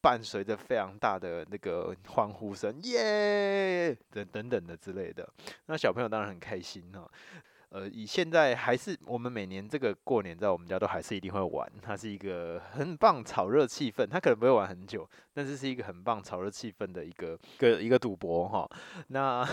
[0.00, 5.28] 伴随着非常大的那个欢呼声，耶等等等的之类的。
[5.66, 7.10] 那小朋友当然很开心哈。
[7.70, 11.70] 呃，以现在还是我们每年这个过年，在我们家都还是一定会玩。
[11.80, 18.68] 它是一个很棒炒热气氛，它可能不会玩很久，但是是一个很棒炒热气氛的一个个一个赌博哈。
[19.06, 19.46] 那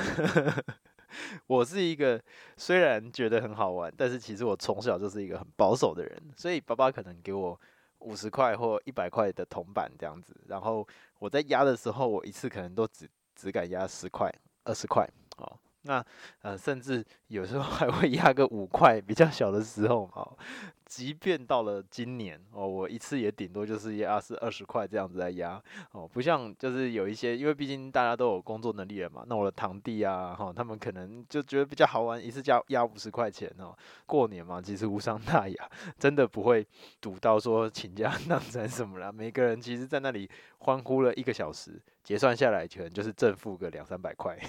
[1.46, 2.20] 我是一个
[2.58, 7.60] 虽然觉得很好玩，但是其实我从小就是一个很保守的人，所以爸爸可能给我
[8.00, 10.88] 五十块或一百块的铜板这样子，然后
[11.20, 15.60] 我在压的时候，我一次可能都只只敢压十块、二十块，哦。
[15.88, 16.06] 那
[16.42, 20.38] 呃，甚至有时候还会压个五块，比较小的时候哦。
[20.86, 29.26] 即便到了今年哦，我一次也顶多就是压是二十块这样子来压哦，不像就是有一些，因为毕竟大家都有工作能力了嘛。
[29.28, 33.76] 那我的堂弟啊，哈，他们可能就觉得比较好玩，一次加压五十块钱哦。
[34.06, 35.70] 过年嘛，其实无伤大雅，
[36.00, 36.66] 真的不会
[37.02, 39.12] 赌到说倾家荡产什么啦。
[39.12, 44.40] 每个人其实在那里欢呼了一个小时，结算下来可能就是正负个两三百块。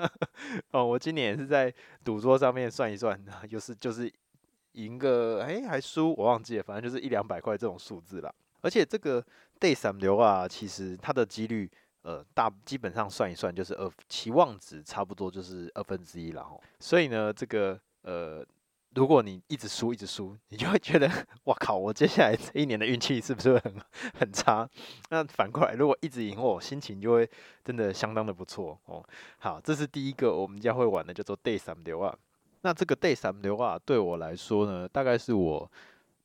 [0.72, 1.70] 哦，我今年是在
[2.02, 4.10] 赌桌上面算一算， 就是就是。
[4.72, 8.34] 赢个哎、还输我忘记了，反正就是一两百块这种数字啦。
[8.60, 9.24] 而且这个
[9.60, 11.70] day 三流啊，其实它的几率
[12.02, 16.60] 呃大基本上算一算就是二期望值差不多就是二分之一了吼。
[16.80, 18.44] 所以呢，这个呃
[18.94, 21.10] 如果你一直输一直输，你就会觉得
[21.44, 23.74] 哇靠，我接下来这一年的运气是不是很
[24.18, 24.68] 很差？
[25.10, 27.28] 那反过来如果一直赢，我心情就会
[27.64, 29.04] 真的相当的不错哦。
[29.38, 32.16] 好，这是第一个我们家会玩的叫做 day 三流啊。
[32.62, 35.70] 那这个 day 三流啊，对我来说呢，大概是我，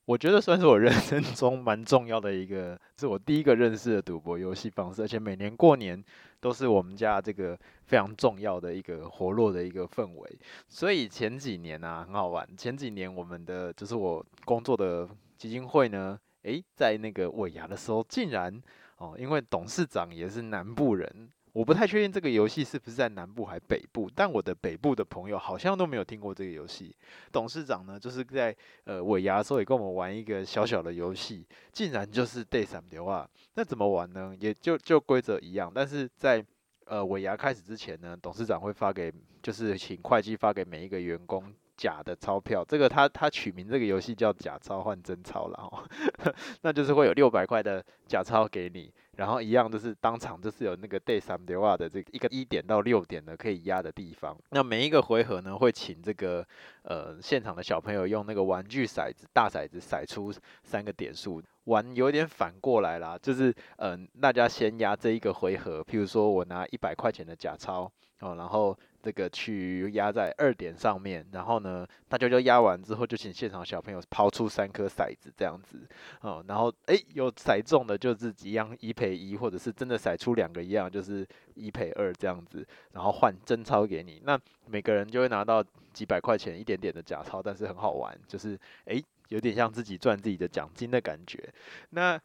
[0.09, 6.03] 我觉得算是我人生中蛮重要的一个，是我第一个认识的赌博游戏方式，而且每年过年
[6.39, 10.39] 都是我们家这个非常重要的一个活络的一个氛围。
[10.67, 12.43] 所以前几年啊，很好玩。
[12.57, 18.59] 前几年我们的就是我工作的基金会呢，诶，在那个尾牙的时候，竟然
[18.97, 21.29] 哦，因为董事长也是南部人。
[21.53, 26.95] 我不太确定这个游戏是不是在南部还北部，但我的北部的朋友好像都没有听过这个游戏。
[27.31, 33.27] 董事长呢，就是在呃尾牙的时候也跟我们玩一个小小的游戏，竟然就是 day 三流啊。
[33.55, 34.35] 那怎么玩呢？
[34.39, 36.45] 也就就规则一样，但是在
[36.85, 42.63] 呃尾牙开始之前呢，董事长会发给，就是请会计发给每一个员工假的钞票。
[42.63, 45.83] 这个他他取名这个游戏叫假钞换真钞了哦，
[46.61, 48.93] 那就是会有六百块的假钞给你。
[49.19, 54.37] 然后一样就是当场就是有那个 day 三流啊的这一个一点到六点的可以压的地方。
[54.51, 56.45] 那每一个回合呢，会请这个
[56.83, 61.43] 呃现场的小朋友用那个玩具骰子大骰子骰出三个点数。
[61.65, 67.91] 玩有点反过来啦，就是嗯、大家先压这一个回合，譬如说我拿一百块钱的假钞
[68.21, 75.79] 哦，然后这个去压在二点上面，然后呢，大家就压完之后，就请现场小朋友抛出三颗骰子这样子，
[76.21, 81.25] 哦，然后诶，有骰中的就是一样一赔一，或者是真的骰出两个一样，就是
[81.55, 91.47] 一赔二这样子，然后换真钞给你，那每个人就会拿到几百块钱一点点的假钞，但是很好玩，就是诶，有点像自己赚自己的奖金的感觉。
[91.91, 92.19] 那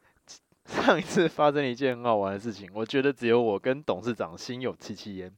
[0.69, 5.33] 上一次发生一件很好玩的事情，我觉得只有我跟董事长心有戚戚焉。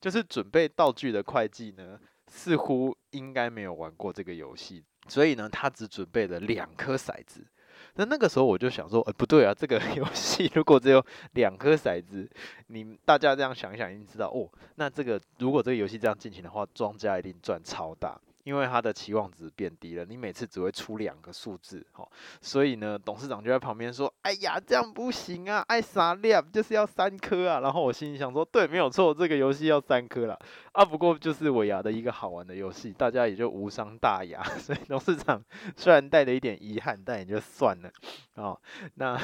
[0.00, 7.46] 就是准备道具的会计呢，似乎应该没有玩过这个游戏，所以呢，他只准备了两颗骰子。
[7.94, 11.04] 那那个时候我就想说，呃，不对啊，这个 游戏如果只有
[11.34, 12.28] 两颗骰子，
[12.66, 18.20] 你大家这样想一想，一定知道哦，那这个如果这个游戏这样进行的话，庄家一定赚超大。
[18.44, 22.06] 因为他的期望值变低了，你每次只会出两个数字，齁，
[22.40, 30.38] 所以呢，董事长就在旁边说：“哎呀，这样不行啊，爱啥量就是要三颗啊。”然后我心里想说：“对，没有错，这个游戏要三颗了
[30.72, 30.84] 啊。
[30.84, 34.42] 不过就是尾牙的一个好玩的游戏，大家也就无伤大雅。
[34.58, 35.42] 所以董事长
[35.76, 37.90] 虽然带着一点遗憾，但也就算了。
[38.34, 38.60] 哦，
[38.94, 39.16] 那。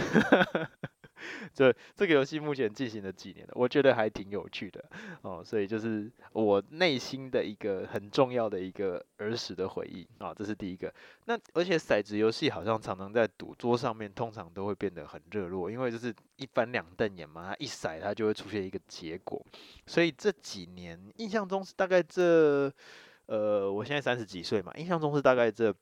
[1.54, 4.84] 这这个游戏目前进行了几年了，我觉得还挺有趣的
[5.22, 10.92] 哦，所以就是我内心的一个很重要的一个儿时的回忆啊，这是第一个。
[11.24, 19.44] 那而且骰子游戏好像常常在赌桌上面，通常都会变得很热络，因为就是一翻两瞪眼嘛，它一骰它就会出现一个结果。
[19.86, 22.72] 所以这几年印象中是大概这
[23.26, 25.74] 呃，我现在三十几岁嘛，印象中是大概这。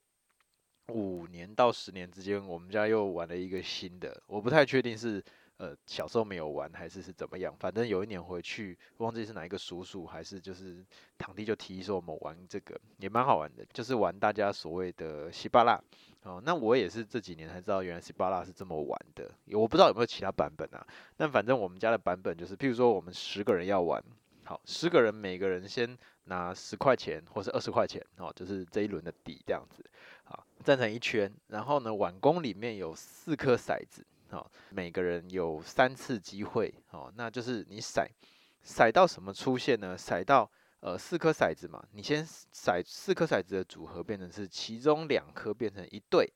[0.92, 5.22] 五年到十年之间，我们家又玩了一个新的，我不太确定是
[5.56, 7.54] 呃小时候没有玩还是是怎么样。
[7.58, 10.84] 反正有一年回去，忘记是哪一个叔叔还是就是
[11.18, 15.80] 堂弟就提议说我们玩这个，也蛮好玩的，就是玩大家所谓的西巴拉
[16.22, 16.40] 哦。
[16.44, 19.28] 那我也是这几年才知道，原来西巴拉是这么玩的。
[19.46, 20.86] 我不知道有没有其他版本啊。
[21.16, 24.00] 但反正我们家的版本就是，譬如说我们十个人要玩，
[24.44, 29.84] 好，十个人每个人先拿十块钱或是二十块钱哦，就是这一轮的底这样子。
[30.28, 38.04] 好，站成一圈，然后呢，碗公里面有四颗骰子，好，每个人有三次机会，哦，那就是你骰，
[38.64, 39.96] 骰到什么出现呢？
[39.96, 40.50] 骰到
[40.80, 46.28] 呃四颗骰子嘛，你先骰四颗骰子的组合变成是其中两颗变成一对，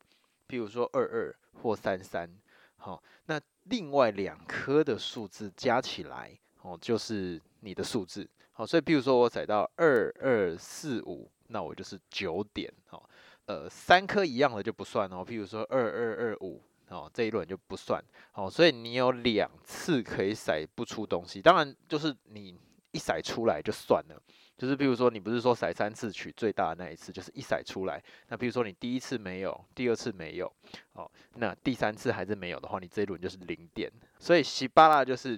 [0.48, 2.30] 譬如说二二或三三，
[2.76, 13.09] 好，那另外两颗的数字加起来，哦，就是你的数字，好，所以譬如说我骰到二二四五，那我就是九点，好。
[13.50, 18.00] 呃，三颗一样的就不算哦，譬如说二二二五哦，这一轮就不算。
[18.34, 22.56] 哦，所以你有两次可以骰不出东西，当然就是你
[22.92, 24.22] 一骰出来就算了，
[24.56, 30.46] 就是譬如说你不是说骰三次取最大的那一次，就是一骰出来，那譬如说你第一次没有，第二次没有，
[30.92, 33.90] 哦，那第三次还是没有的话，你这一轮就是零点，
[34.20, 35.36] 所以西巴拉就是。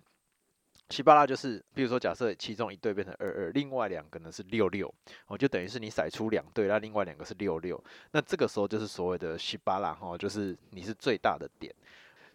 [0.92, 4.94] 七巴拉就是，比如说假设其中一对变成二二，另外两个呢是六六，
[5.26, 11.74] 哦，就等于是你甩出两对，那另外两个是六六，那这个时候就是所谓的西巴拉哈，就是你是最大的点，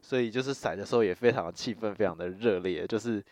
[0.02, 3.24] 所以就是甩的时候也非常的气氛，非常的热烈，就是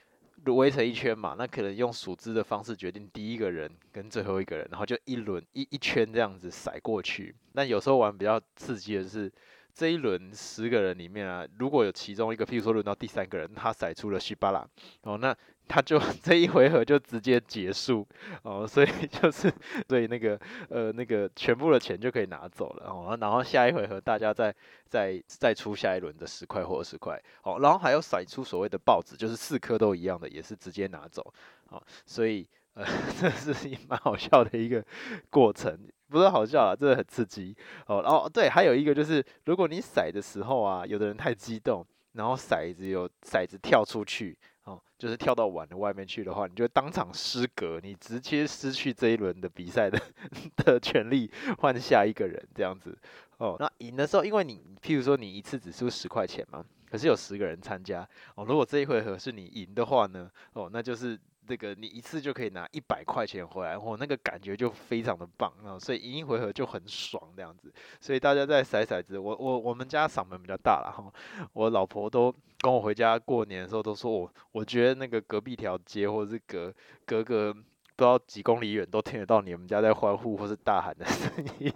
[0.45, 7.35] 围成一圈嘛，那可能用数支的方式决定第一个人跟最后一个人，然后就一轮一一圈这样子甩过去。
[7.53, 9.31] 那有时候玩比较刺激的是。
[9.75, 14.65] 这一轮十个人里面啊，如果有其中一个，譬如说轮到第三个人，他甩出了西巴拉，
[15.01, 15.35] 哦，那
[15.67, 18.07] 他就 这一回合就直接结束，
[18.43, 19.53] 哦，所以 就是
[19.89, 24.55] 所以那个呃那个全部的钱就可以拿走了，哦，然后下一回合大家再
[24.87, 31.33] 再再出下一轮的十块或二十块，哦，然后还要甩出所谓的报纸，就是四颗都一样的，也是直接拿走，
[31.67, 32.85] 哦，所以呃
[33.19, 34.81] 这是蛮好笑的一个
[35.29, 35.77] 过程。
[36.09, 37.55] 不是好笑啊，真的很刺激
[37.87, 38.01] 哦。
[38.01, 49.99] 然后对，还有一个就是，如果你骰的时候啊，有的人太激动，然后骰子有骰子跳出去哦，就是跳到碗的外面去的话，你就当场失格，你直接失去这一轮的比赛的
[50.57, 52.97] 的权利，换下一个人这样子
[53.37, 53.55] 哦。
[53.59, 58.45] 那赢的时候，因为你譬如说你一次只输十块钱嘛，可是有十个人参加哦。
[58.45, 61.19] 如果这一回合是你赢的话呢，哦，那就是。
[61.47, 65.77] 这个你一次就可以拿一百块钱回来，我，那个感觉就非常的棒啊！
[65.77, 67.71] 所以赢一回合就很爽这样子。
[67.99, 71.11] 所以大家在骰骰子，我我我们家嗓门比较大了哈，
[71.53, 76.73] 我老婆都跟我回家过年的时候都说我，我觉得那个隔壁条街或者是隔
[77.05, 81.71] 隔个不知道几公里远都听得到你们家在欢呼或是大喊的声音。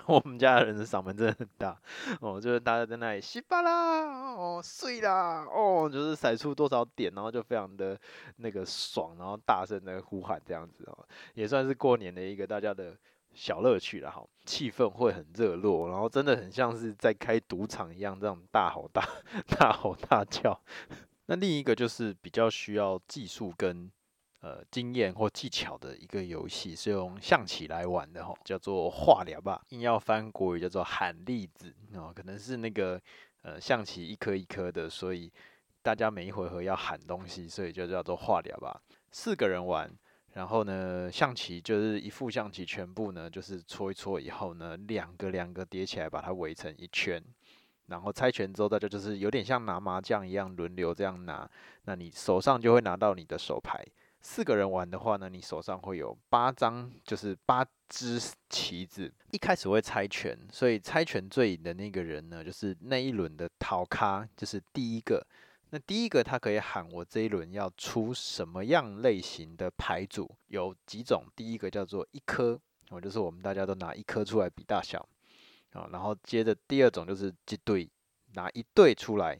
[0.06, 1.80] 我们家的人的嗓门真的很大
[2.20, 7.98] 哦，就是大家在那里稀巴啦哦碎啦哦，就是甩出多少点，然后就非常的
[8.36, 12.96] 那个爽，然后大声的呼喊这样子哦，也算是过年的一个大家的
[13.34, 19.06] 小乐趣了哈，气氛会很热络，然后真的很像是在开赌场一样，这种大吼大
[19.58, 20.60] 大吼大叫。
[21.26, 23.90] 那另一个就是比较需要技术跟。
[24.48, 32.98] 呃经验或技巧的一个游戏，是用象棋来玩的哈，叫做画了吧，硬要翻国语叫做喊栗子哦，可能是那个
[33.42, 35.30] 呃象棋一颗一颗的，所以
[35.82, 38.80] 大家每一回合要喊东西，所以就叫做画了吧。
[39.10, 39.90] 四个人玩，
[40.32, 47.22] 然后呢，象棋就是一副象棋，全部呢就是搓一搓以后呢，两个两个叠起来，把它围成一圈。
[47.86, 51.50] 然后猜拳之后，大家就是有点像拿麻将一样轮流这样拿，
[51.84, 53.82] 那你手上就会拿到你的手牌。
[54.20, 59.12] 四个人玩的话呢，你手上会有八张，就是八只棋子。
[59.30, 65.24] 一开始会猜拳，所以猜拳最赢的那个人呢，就是那一轮的逃咖，就是第一个。
[65.70, 71.24] 那第一个他可以喊我这一轮要出什么样类型的牌组，有几种。
[71.36, 72.58] 第一个叫做一颗，
[72.90, 75.06] 我，就是我们大家都拿一颗出来比大小。
[75.72, 77.88] 啊，然后接着第二种就是几对，
[78.32, 79.38] 拿一对出来。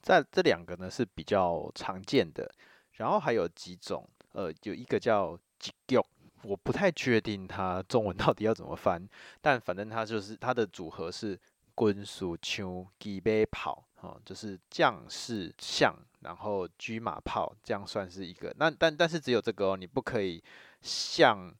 [0.00, 2.50] 在这两个呢是比较常见的，
[2.96, 5.98] 然后还有几种，呃，有一个叫几局，
[6.42, 9.06] 我不太确定它中文到底要怎么翻，
[9.40, 11.38] 但反正它就是它的组合是
[11.76, 18.54] 军士枪骑马炮，哦，就是将士象，然后车马炮，这样算是一个。
[18.58, 20.42] 那但但是只有这个哦，你不可以
[20.80, 21.54] 象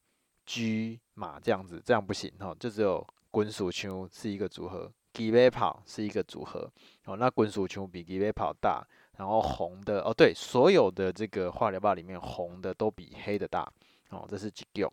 [0.45, 0.63] 车
[1.15, 3.07] 马这样子，这样不行哦，就只有。
[3.29, 6.73] 滚鼠枪是一个组合，骑马炮是一个组合。
[7.05, 8.83] 哦，那滚鼠枪比骑马炮大，
[9.17, 13.71] 然后红的哦，对，所有的这个画了吧里面红的都比黑的大。
[14.11, 14.93] 哦，这是几种。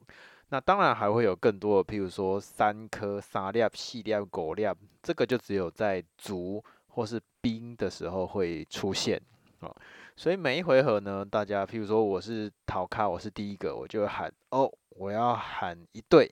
[0.49, 4.65] 那当然还会有更多的，譬如说三颗、三粒、四粒、五粒，
[5.01, 9.21] 这个就只有在卒或是冰的时候会出现。
[9.59, 9.75] 哦，
[10.15, 16.31] 所以每一回合呢，大家譬如说我是头卡，我是第一个，我就喊哦，我要喊一对。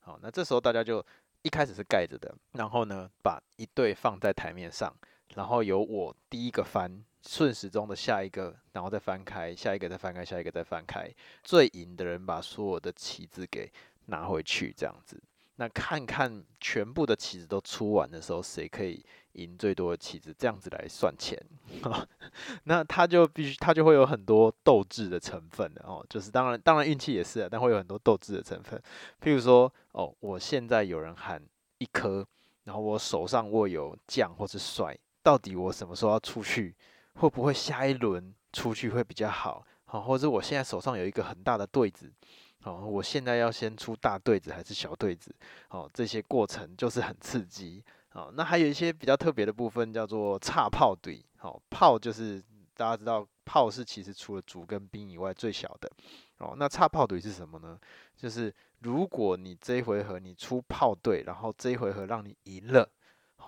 [0.00, 1.04] 好，那这时候大家就。
[1.42, 4.94] 一开始是盖着的，然后呢，把一对放在台面上，
[5.34, 11.10] 然后由我第一个翻，顺时钟的下一个，然后再翻开，下一个再翻开，下一个再翻开，
[11.42, 13.70] 最赢的人把所有的棋子给
[14.06, 15.22] 拿回去，这样子。
[15.56, 21.38] 那看看全部的棋子都出完的时候，谁可以赢最多的棋子，这样子来算钱。
[22.64, 26.02] 那他就必须，他就会有很多斗志的成分的哦。
[26.08, 28.82] 就是当然，当然运气也是啊，但会有很多斗志的成分。
[29.20, 31.42] 譬如说，哦，我现在有人喊
[31.76, 32.26] 一颗，
[32.64, 36.74] 然后我手上握有将或是帅，到底我什么时候要出去？
[37.14, 39.64] 会不会下一轮出去会比较好？
[39.84, 42.12] 好，或者我现在手上有一个很大的对子。
[42.62, 45.34] 好，我现在要先出大对子还是小对子？
[45.70, 47.82] 哦，这些过程就是很刺激。
[48.10, 51.24] 好，那还有一些比较特别的部分，叫做差炮对。
[51.40, 52.42] 哦，炮就是
[52.74, 55.90] 大家知道，炮是其实除了卒跟兵以外最小的。
[56.38, 57.78] 哦，那差炮对是什么呢？
[58.16, 62.86] 就是如果你这一回合你出炮对，然后这一回合让你赢了，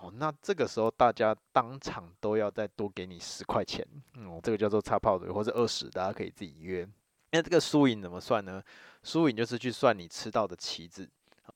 [0.03, 3.87] 哦，那这个时候大家当场都要再多给你十块钱。
[4.15, 6.85] 嗯，这个叫做插炮对，或者二十，大家可以自己约。
[7.31, 8.61] 那这个输赢怎么算呢？
[9.01, 11.09] 输赢就是去算你吃到的棋子，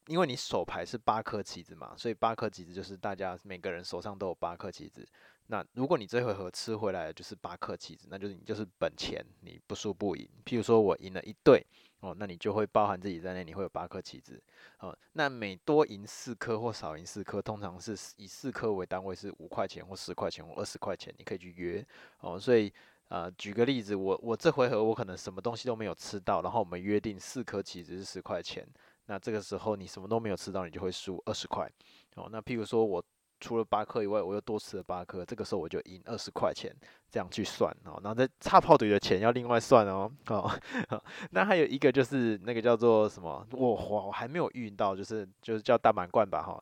[0.06, 5.06] 因为你手牌是八颗棋子嘛，所以八颗棋子就是大家每个人手上都有八颗棋子。
[5.48, 10.28] 那如果你这回合吃回来的就是八颗棋子，那就是你就是本钱，你不输不赢。
[10.46, 11.66] 譬如说我赢了一对
[12.00, 14.42] 哦，那你就会包含自己在内，你会有八颗棋子
[14.80, 14.98] 哦。
[15.14, 21.86] 那每多赢四颗或少赢四颗，通常是以四颗为单位是五块钱或十块钱或二十块钱，你可以去约
[22.20, 22.40] 哦。
[22.40, 22.74] 所以。
[23.10, 28.68] 呃，举个例子，我我这回合我可能什么东西都没有吃到，然后我们约定四颗棋子是十块钱，
[29.06, 31.72] 那这个时候你什么都没有吃到，你就会输二十块。
[32.16, 33.02] 哦，那譬如说我
[33.40, 36.74] 除了八颗以外，我又多吃了八颗，这个时候我就赢二十块钱，
[37.10, 38.00] 这样去算哦。
[38.04, 40.12] 然后在插炮队的钱要另外算哦。
[40.28, 40.52] 哦，
[41.32, 46.62] 那还有一个就是那个叫做什么，我我还没有遇到，就是就是叫大满贯吧哈，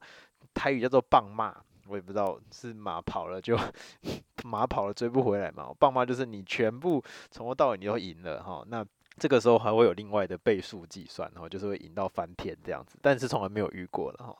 [0.53, 1.55] 台语叫做棒骂。
[1.87, 3.55] 我也不知道是马跑了就
[4.43, 5.71] 马跑了追不回来嘛。
[5.77, 6.99] 棒骂就是你全部
[7.29, 8.83] 从头到尾你都赢了哈，那
[9.19, 14.35] 这个时候还会有另外的倍数计算然后，就是会赢到翻天这样子，但是从来没有遇过了哈。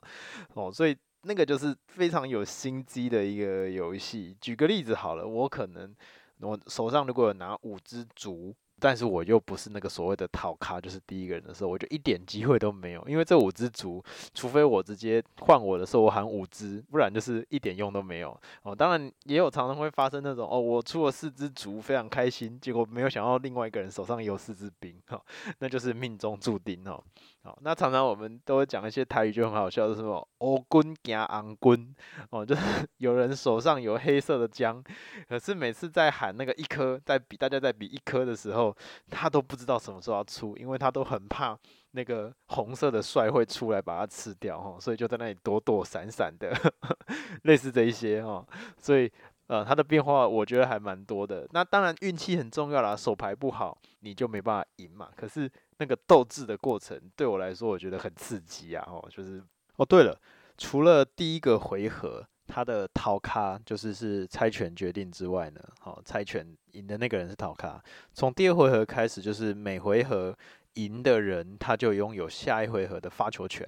[0.56, 4.38] 哦，所以那个就是非常有心机的一个游戏。
[4.40, 5.94] 举个例子好了，我可能
[6.40, 8.56] 我手上如果有拿五只竹。
[8.78, 13.02] 但是我又不是那个所谓的套卡，就是第一个人的时候，我就一点机会都没有。
[13.08, 14.04] 因为这五只竹，
[14.34, 18.38] 除非我直接换我的时候我喊五只，不然就是一点用都没有。
[18.64, 25.22] 哦，当然也有常常会发生那种哦，我出了四只竹，非常开心，结果没有想到另外一个人手上有四只兵，哈、哦，
[25.60, 27.02] 那就是命中注定哦。
[27.46, 31.96] 好，那常常我们都会讲一些台语，就很好笑，就是什么“乌军加红军”，
[32.32, 32.62] 哦，就是
[32.98, 34.84] 有人手上有黑色的将，
[35.30, 38.76] 可是每次在喊那个一颗，在比大家在比一颗的时候，
[39.12, 41.56] 他都不知道什么时候要出，因为他都很怕
[41.92, 46.52] 那个红色的帅会出来把它吃掉，哈，所以就在那里躲躲闪闪的，
[47.44, 48.44] 类似这一些，哈，
[48.80, 49.12] 所以
[49.48, 51.48] 呃，它的变化我觉得还蛮多的。
[51.52, 55.10] 那当然运气很重要啦，手牌不好你就没办法赢嘛。
[55.16, 58.84] 可是那个斗智的过程对我来说，我觉得很刺激啊！
[58.88, 59.44] 哦，就是
[59.76, 60.18] 哦，对了，
[60.58, 67.84] 除了第一个回合他的头卡就是是猜拳决定之外呢，好，猜拳赢的那个人是头卡。
[68.14, 70.38] 从第二回合开始，就是每回合
[70.76, 73.68] 赢的人他就拥有下一回合的发球权。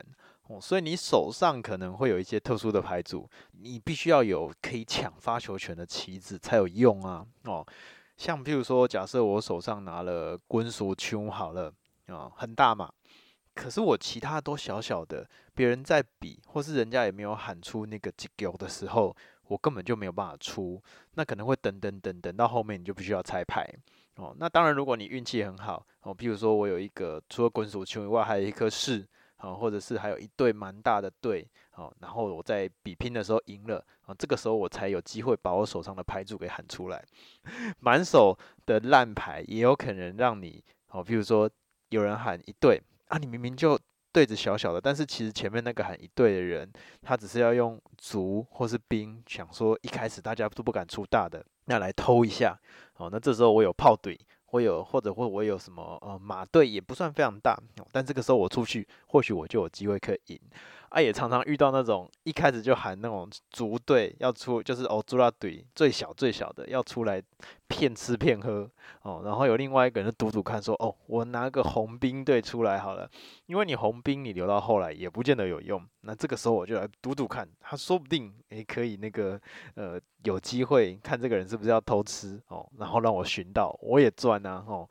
[0.49, 7.26] 哦，所以你手上可能会有一些特殊的牌组，你必须要有可以抢发球权的棋子才有用啊。
[7.43, 7.68] 哦，
[8.16, 11.74] 像譬如说，假设我手上拿了滚鼠枪好了，
[12.08, 12.91] 啊、哦，很大嘛，
[13.53, 19.16] 可是我其他都小小的，别人在比，或是人家也没有喊出那个击球的时候，
[19.47, 20.82] 我根本就没有办法出，
[21.16, 23.68] 那可能会等等等等到后面，你就必须要拆牌。
[24.16, 29.08] 哦，那当然，如果你运气很好，哦，譬如说我有一个除了滚鼠球以外，还有一颗士。
[29.39, 37.05] 好，或者是还有一对蛮大的队，好，然后我在比拼的时候赢了，啊，这个时候我才有机会把我手上的牌组给喊出来。
[37.80, 38.36] 满手
[38.66, 41.47] 的烂牌也有可能让你，哦，比如说
[41.90, 43.80] 有人喊一队，啊，你明明就
[44.12, 46.72] 对着小小的，但是其实前面那个喊一队的人，
[47.02, 52.60] 他只是要用卒或是兵，想说一开始大家都不敢出大的，那来偷一下，
[52.94, 54.18] 好，那这时候我有炮怼。
[54.58, 57.55] 会有或者或我有什么呃马队也不算非常大，
[57.91, 60.39] 但这个时候我出去，或许我就有机会可以赢。
[60.89, 67.22] 啊，也常常遇到那种一开始就喊那种卒队要出，就是哦猪拉队最小最小的要出来
[67.68, 68.70] 骗吃骗喝
[69.01, 73.10] 哦，然后有另外一个人赌赌看说哦，我拿个红兵队出来好了，
[73.47, 79.38] 因为你红兵你留到后来也不见得有用，那这个时候我就来赌赌看，他说不定诶可以那个
[79.76, 84.88] 呃有机会看这个人是不是要偷吃哦，然后让我寻到我也赚啊哦。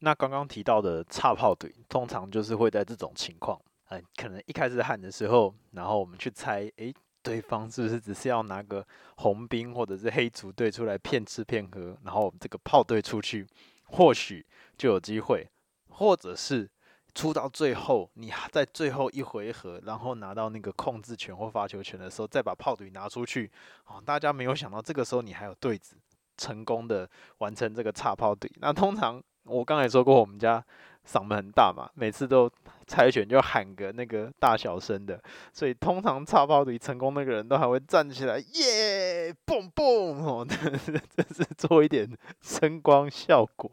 [0.00, 3.60] 那刚刚提到的差炮队通常就是会在这种情况。
[3.90, 6.92] 嗯，可能一开始喊的时候，然后我们去猜，诶，
[7.22, 8.86] 对方是不是只是要拿个
[9.16, 13.46] 红兵或者是黑卒队出来骗吃骗喝，然后我们这个炮队出去，
[13.84, 14.44] 或许
[14.76, 15.46] 就有机会，
[15.88, 16.68] 或者是
[17.14, 23.50] 出到最后，你在最后一回合，然后拿到那个控制权或发球权的时候，再把炮队拿出去，
[23.86, 25.96] 哦，大家没有想到这个时候你还有对子，
[26.36, 27.08] 成功的
[27.38, 28.50] 完成这个插炮队。
[28.56, 30.64] 那通常我刚才说过，我们家。
[31.06, 32.50] 嗓门很大嘛，每次都
[32.86, 39.13] 猜拳就喊个那个大小声的，所以通常插炮队成功那个人都还会站起来，耶，
[39.44, 42.08] 蹦蹦哦， 这是做一点
[42.40, 43.70] 声光效果，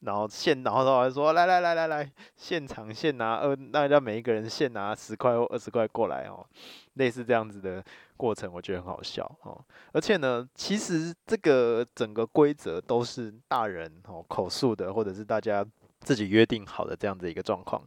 [0.00, 6.46] 然后现然后他还说来来来来来，现场现拿二，大家每一个人现拿十块或二十块过来哦，
[6.94, 7.84] 类似这样子的
[8.16, 15.66] 过程，我觉得很好笑哦，而且呢，其实这个整个规则都是大人哦口述的，或者是大家。
[16.00, 17.82] 自己约定好的这样子一个状况，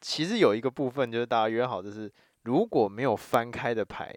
[0.00, 2.12] 其实有一个部分就是大家约好，就是
[2.42, 4.14] 如果没有翻开的牌，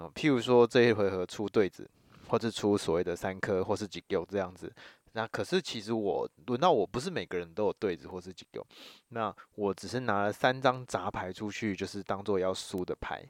[0.00, 1.88] 啊，譬如说这一回合出对子，
[2.28, 4.72] 或者出所谓的三颗或是几丢这样子，
[5.12, 8.66] 那可是其实我轮到我不是每个人都有对子或是几丢，
[9.10, 13.22] 那我只是拿了三张杂牌出去，就是当做要输的牌，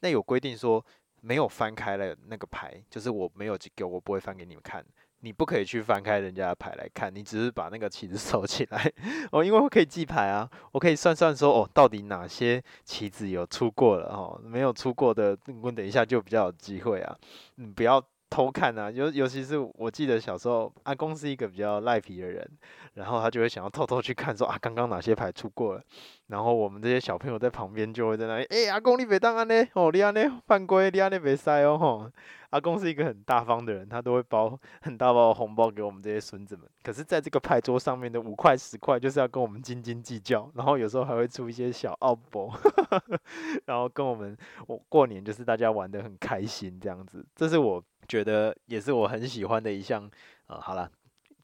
[0.00, 0.84] 那有规定说
[1.20, 4.84] 没有翻开了那个牌，就是我没有几个，我不会翻给你们看。
[5.26, 8.92] 你不可以去翻开人家的牌来看，你只是把那个棋子 收起来
[9.32, 17.16] 哦，因为我可以记牌啊，我可以算算说哦，到底哪些棋子有出过了哦，没有出过的，我等一下就比较有机会啊，
[17.56, 18.00] 你不要。
[18.36, 22.46] 偷看啊，尤尤其是我记得小时候，阿公是一个比较赖皮的人，
[22.92, 25.82] 然后他就会想要偷偷去看说，啊，刚刚哪些牌出过了，
[26.26, 32.12] 然后我们这些小朋友在旁边就会在那里，哎、阿公你别当安呢，哦，你安呢犯规，你安呢别塞哦，吼，
[32.50, 42.52] 阿公是一个很大方的人，他都会包很大包的红包给我们这些孙子们，可是在这个牌桌上面的五块十块就是要跟我们斤斤计较，然后有时候还会出一些小奥博，
[43.64, 47.82] 然后跟我们我过年就是大家玩得很开心这样子，这是我。
[48.06, 50.04] 觉得也是我很喜欢的一项，
[50.46, 50.90] 啊、呃，好了，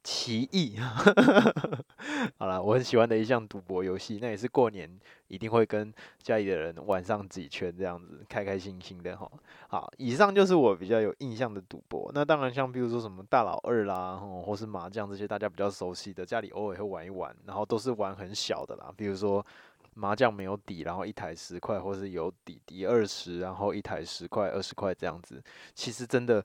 [0.03, 0.77] 奇异，
[2.39, 4.99] 好了，我很喜欢的一项赌博游戏，那也是过年
[5.29, 5.93] 一定会跟
[6.23, 9.31] 家里的人玩上几圈这样子，开开心心的哈。
[9.69, 12.11] 好，以上就是我比较有印象的赌博。
[12.15, 19.45] 那当然，像比如说什么大老二啦，或是麻将这些大家比较熟悉的，家里偶尔会玩一玩，然后都是玩很小的啦，比如说。
[19.95, 25.43] 麻将没有底，然后一台十块，或是有底底二十，然后一台十块、二十块这样子。
[25.75, 26.45] 其实真的，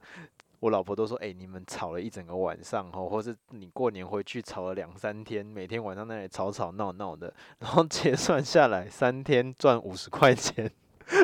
[0.60, 10.70] 我老婆都说：“哎、你们吵了一整个晚上，吼，或是你过年回去吵了两三天，每天晚上那里吵吵闹闹的，然后结算下来三天赚五十块钱，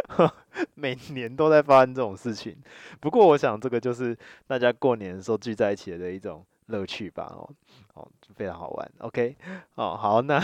[0.75, 2.55] 每年都在发生这种事情。
[3.01, 4.17] 不过我想，这个就是
[4.47, 7.49] 大家过年的时候聚在一起的一种乐趣吧，哦，
[7.95, 8.91] 哦，非常好玩。
[8.99, 9.35] OK，
[9.75, 10.39] 哦，好，那。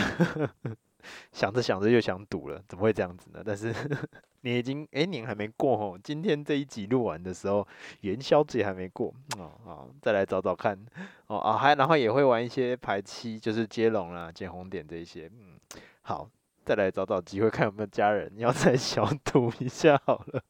[1.32, 3.42] 想着想着又想赌了，怎么会这样子呢？
[3.44, 3.74] 但是
[4.42, 6.00] 你已经哎，年还没过哦。
[6.02, 7.66] 今天这一集录完的时候，
[8.00, 9.52] 元宵节还没过哦。
[9.64, 10.78] 好，再来找找看
[11.26, 15.30] 哦啊，还然后也会玩一些排七，就是接龙啦、捡红点这一些。
[15.32, 15.58] 嗯，
[16.02, 16.28] 好，
[16.64, 20.42] 再来找找机会，看有没有家人要再 小赌一下好了。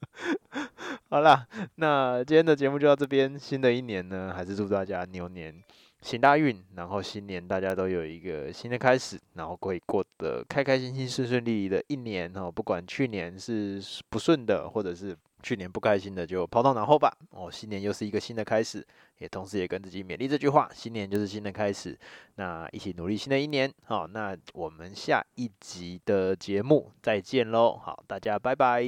[1.09, 3.36] 好啦，那今天的节目就到这边。
[3.36, 5.61] 新的一年呢，还是祝大家牛年。
[6.03, 12.51] 行大运，然后新年大家都有一个新的开始，然后会过得开开心心、顺顺利利的一年哦。
[12.51, 17.14] 不管去年是不顺的，或者是去年不开心的，就抛到脑后吧。
[17.30, 18.86] 哦，新年又是一个新的开始，
[19.18, 21.98] 也同时也跟自己勉励这句话：新年就是新的开始。
[22.36, 23.70] 那一起努力，新的一年。
[23.84, 27.76] 好，那我们下一集的节目再见喽。
[27.76, 28.82] 好，大家拜拜。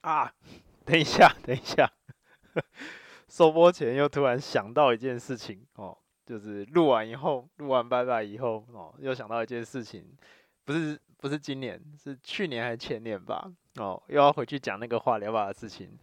[0.00, 0.32] 啊，
[0.84, 1.88] 等一下，等一下。
[3.30, 10.04] 收播前又突然想到一件事情哦，就是录完以后，录完拜拜以后哦，又想到一件事情，
[10.64, 13.48] 不是不是今年，是去年还是前年吧？
[13.76, 15.96] 哦，又要回去讲那个话聊吧的事情。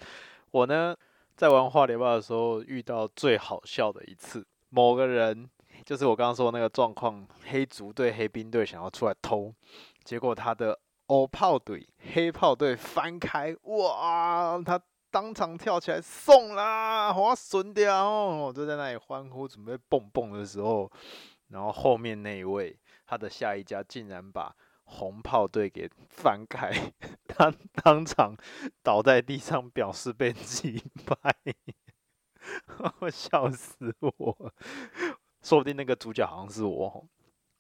[0.51, 0.95] 我呢，
[1.36, 5.49] 在玩话聊吧的时候遇到最好笑的一次，某个人
[5.84, 9.53] 就是我刚刚说的那个状况，黑族队、黑兵队想要出来偷，
[10.05, 14.82] 结果他的欧炮队、黑炮队翻开，哇，他。
[15.10, 18.45] 当场跳起来送啦，好损掉哦！
[18.47, 20.91] 我就在那里欢呼，准备蹦蹦的时候，
[21.49, 26.72] 然后后面那一位，他的下一家竟然把红炮队给翻开，
[27.28, 27.53] 他
[27.84, 28.36] 当场
[28.84, 31.36] 倒在地上，表示被击败，
[32.99, 34.53] 我笑死我！
[35.41, 37.08] 说不定那个主角好像是我，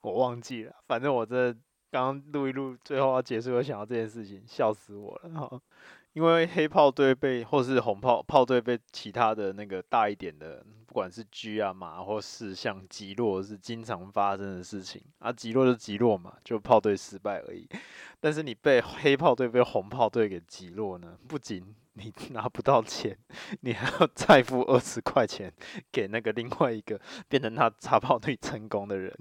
[0.01, 0.75] 我忘记了。
[0.87, 1.55] 反正我这
[1.89, 5.61] 刚录一录，最后要结束，我想到这件事情，笑死我了。
[6.17, 15.31] 因为黑炮队被，或是红炮炮队被其他的那个大一点的，不管是车啊马或是像击落，是经常发生的事情啊。
[15.31, 17.69] 击落就击落嘛，就炮队失败而已。
[18.19, 23.15] 但是你被黑炮队被红炮队给击落呢，不仅你 拿不到钱，
[23.61, 25.53] 你还要再付二十块钱
[25.91, 26.99] 给那个另外一个
[27.29, 29.15] 变成他插炮队成功的人。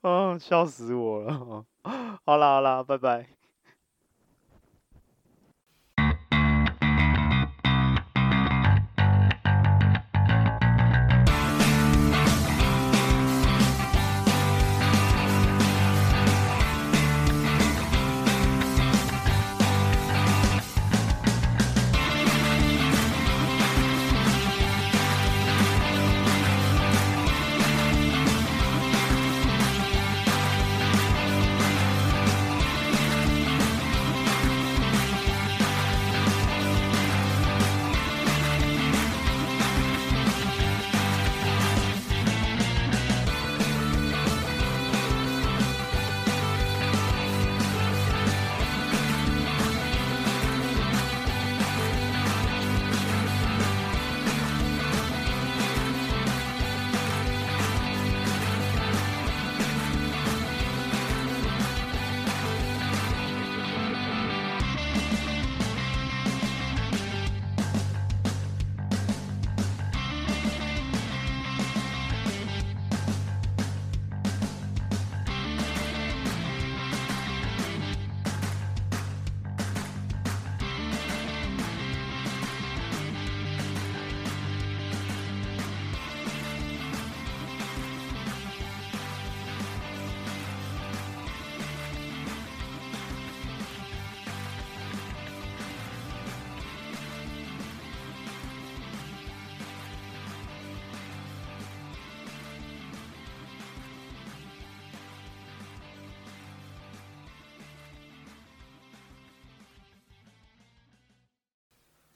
[0.00, 1.64] 啊， 笑死我了！
[2.26, 3.41] 好啦好啦，拜拜。